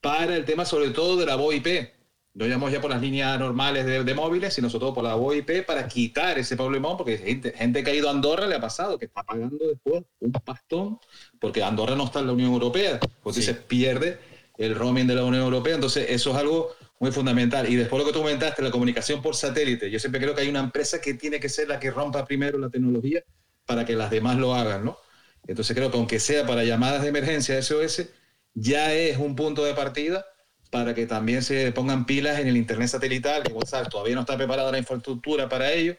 [0.00, 1.90] para el tema sobre todo de la voz IP,
[2.38, 5.66] no llamamos ya por las líneas normales de, móviles, sino sobre todo por la VoIP
[5.66, 8.96] para quitar ese problemón, porque gente, gente que ha ido a Andorra le ha pasado
[8.96, 11.00] que está pagando después un pastón,
[11.40, 14.20] porque Andorra no está en la Unión Europea, pues se pierde
[14.56, 17.68] el roaming de la Unión Europea, entonces eso es algo muy fundamental.
[17.68, 20.48] Y después lo que tú comentaste, la comunicación por satélite, yo siempre creo que hay
[20.48, 23.22] una empresa que tiene que ser la que rompa primero la tecnología
[23.64, 24.98] para que las demás lo hagan, ¿no?
[25.46, 28.06] Entonces creo que aunque sea para llamadas de emergencia SOS,
[28.54, 30.26] ya es un punto de partida
[30.70, 34.36] para que también se pongan pilas en el Internet satelital, que WhatsApp todavía no está
[34.36, 35.96] preparada la infraestructura para ello,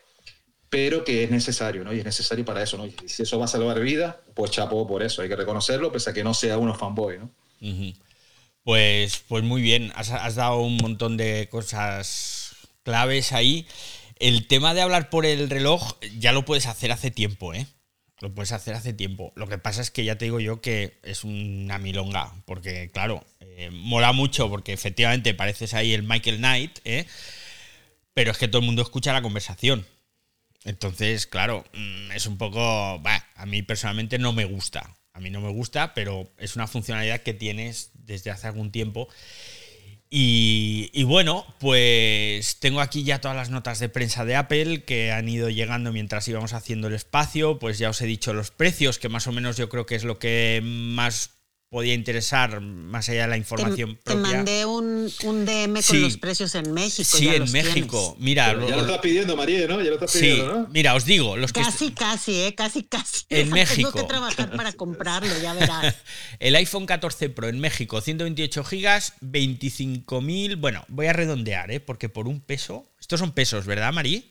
[0.70, 1.94] pero que es necesario, ¿no?
[1.94, 2.86] Y es necesario para eso, ¿no?
[2.86, 6.12] Y si eso va a salvar vidas, pues chapo por eso, hay que reconocerlo, pese
[6.12, 7.32] a que no sea uno fanboy, ¿no?
[8.70, 13.66] Pues, pues muy bien, has, dado un montón de cosas claves ahí.
[14.20, 17.66] El tema de hablar por el reloj ya lo puedes hacer hace tiempo, ¿eh?
[18.20, 19.34] Lo puedes hacer hace tiempo.
[19.36, 23.26] Lo que pasa es que ya te digo yo que es una milonga, porque claro,
[23.40, 27.08] eh, mola mucho porque efectivamente pareces ahí el Michael Knight, ¿eh?
[28.14, 29.88] pero es que todo el mundo escucha la conversación.
[30.64, 33.00] Entonces, claro, mm, es un poco...
[33.00, 34.96] Bah, a mí personalmente no me gusta.
[35.20, 39.10] A mí no me gusta, pero es una funcionalidad que tienes desde hace algún tiempo.
[40.10, 45.28] Y, bueno, pues tengo aquí ya todas las notas de prensa de Apple que han
[45.28, 47.60] ido llegando mientras íbamos haciendo el espacio.
[47.60, 50.06] Pues ya os he dicho los precios, que más o menos yo creo que es
[50.06, 51.32] lo que más
[51.70, 54.24] podía interesar más allá de la información te, propia.
[54.24, 57.18] Te mandé un, DM con los precios en México.
[57.18, 58.18] Sí, en México.
[58.20, 59.80] Mira, ya lo, estás pidiendo, María, ¿no?
[59.82, 60.68] Ya lo estás pidiendo, ¿no?
[60.72, 63.26] Mira, os digo, los que casi, casi, eh, casi, casi.
[63.30, 63.92] En México.
[63.92, 65.96] Tengo que trabajar para comprarlo, ya verás.
[66.40, 70.60] El iPhone 14 Pro en México, 128 gigas, 25.000.
[70.60, 71.80] Bueno, voy a redondear, ¿eh?
[71.80, 72.88] Porque por un peso.
[73.00, 74.22] Estos son pesos, ¿verdad, María?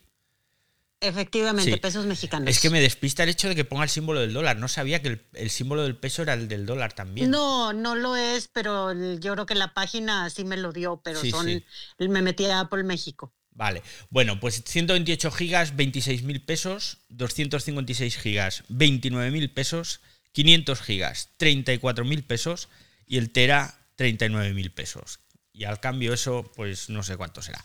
[1.01, 2.51] Efectivamente, pesos mexicanos.
[2.51, 4.57] Es que me despista el hecho de que ponga el símbolo del dólar.
[4.57, 7.31] No sabía que el, símbolo del peso era el del dólar también.
[7.31, 11.21] No, no lo es, pero yo creo que la página sí me lo dio, pero
[11.25, 11.63] son
[11.99, 13.33] me metí a Apple México.
[13.53, 20.01] Vale, bueno, pues 128 gigas, 26 mil pesos, 256 gigas, 29 mil pesos,
[20.33, 22.69] 500 gigas, 34 mil pesos
[23.07, 25.19] y el Tera, 39 mil pesos.
[25.59, 27.61] Y al cambio eso, pues no sé cuánto será.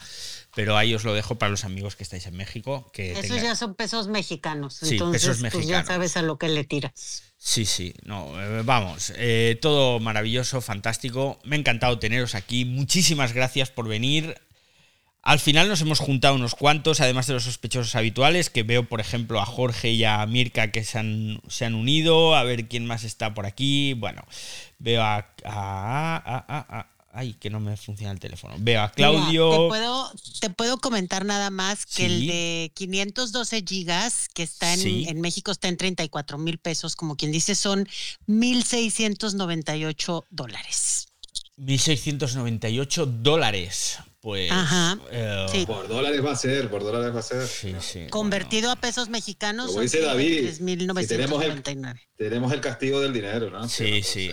[0.55, 2.89] Pero ahí os lo dejo para los amigos que estáis en México.
[2.91, 4.73] Que Esos ya son pesos mexicanos.
[4.81, 5.67] Sí, entonces, pesos mexicanos.
[5.67, 7.35] Pues ya sabes a lo que le tiras.
[7.37, 11.39] Sí, sí, no, eh, vamos, eh, todo maravilloso, fantástico.
[11.43, 12.65] Me ha encantado teneros aquí.
[12.65, 14.41] Muchísimas gracias por venir.
[15.21, 19.01] Al final nos hemos juntado unos cuantos, además de los sospechosos habituales, que veo, por
[19.01, 22.35] ejemplo, a Jorge y a Mirka que se han, se han unido.
[22.35, 23.93] A ver quién más está por aquí.
[23.93, 24.25] Bueno,
[24.79, 28.55] veo a, a Ay, que no me funciona el teléfono.
[28.57, 29.51] Veo a Claudio.
[29.51, 35.21] te, puedo, te puedo comentar nada más que el de 512 gigas, que está en,
[35.21, 37.87] México, está en 34 mil pesos, como quien dice, son
[38.27, 41.09] 1.698 dólares.
[41.59, 43.99] 1.698 dólares.
[44.23, 44.49] Pues.
[45.11, 47.45] Eh, por dólares va a ser, por dólares va a ser.
[47.45, 48.07] Sí, sí.
[48.09, 49.67] Convertido a pesos mexicanos.
[49.67, 50.49] Como dice David,
[51.09, 51.61] tenemos, el,
[52.15, 53.67] tenemos el castigo del dinero, ¿no?
[53.67, 54.31] Sí, sí.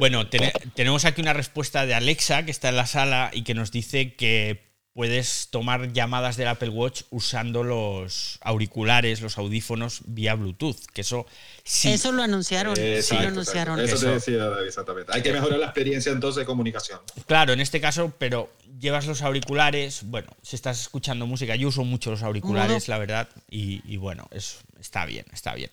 [0.00, 3.70] Bueno, tenemos aquí una respuesta de Alexa que está en la sala y que nos
[3.70, 4.67] dice que
[4.98, 11.24] puedes tomar llamadas del Apple Watch usando los auriculares, los audífonos vía Bluetooth, que eso
[11.62, 11.92] sí.
[11.92, 13.78] Eso lo anunciaron, sí lo anunciaron.
[13.78, 15.12] Eso, te decía exactamente.
[15.14, 16.98] Hay que mejorar la experiencia entonces de comunicación.
[17.28, 21.84] Claro, en este caso, pero llevas los auriculares, bueno, si estás escuchando música, yo uso
[21.84, 25.70] mucho los auriculares, la verdad, y, bueno, eso está bien, está bien.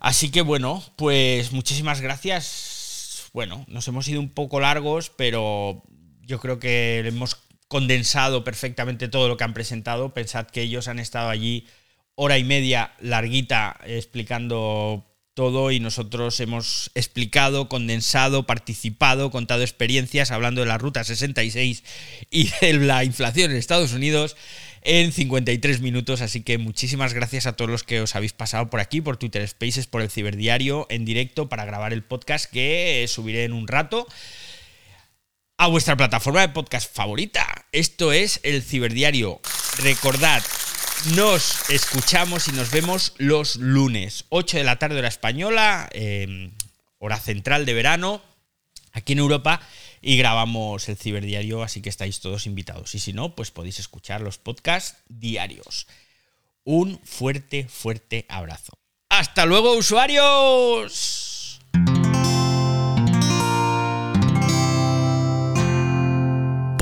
[0.00, 3.30] Así que bueno, pues muchísimas gracias.
[3.32, 5.82] Bueno, nos hemos ido un poco largos, pero
[6.20, 7.36] yo creo que hemos
[7.68, 10.14] condensado perfectamente todo lo que han presentado.
[10.14, 11.66] Pensad que ellos han estado allí
[12.14, 15.04] hora y media larguita explicando
[15.34, 21.82] todo y nosotros hemos explicado, condensado, participado, contado experiencias, hablando de la Ruta 66
[22.30, 24.36] y de la inflación en Estados Unidos
[24.82, 26.20] en 53 minutos.
[26.20, 29.46] Así que muchísimas gracias a todos los que os habéis pasado por aquí, por Twitter
[29.46, 34.06] Spaces, por el Ciberdiario en directo para grabar el podcast que subiré en un rato
[35.56, 37.46] a vuestra plataforma de podcast favorita.
[37.72, 39.40] Esto es el Ciberdiario.
[39.78, 40.42] Recordad,
[41.14, 46.52] nos escuchamos y nos vemos los lunes, 8 de la tarde hora española, em,
[46.98, 48.22] hora central de verano,
[48.92, 49.60] aquí en Europa,
[50.00, 52.94] y grabamos el Ciberdiario, así que estáis todos invitados.
[52.94, 55.86] Y si no, pues podéis escuchar los podcasts diarios.
[56.64, 58.72] Un fuerte, fuerte abrazo.
[59.08, 61.60] ¡Hasta luego, usuarios!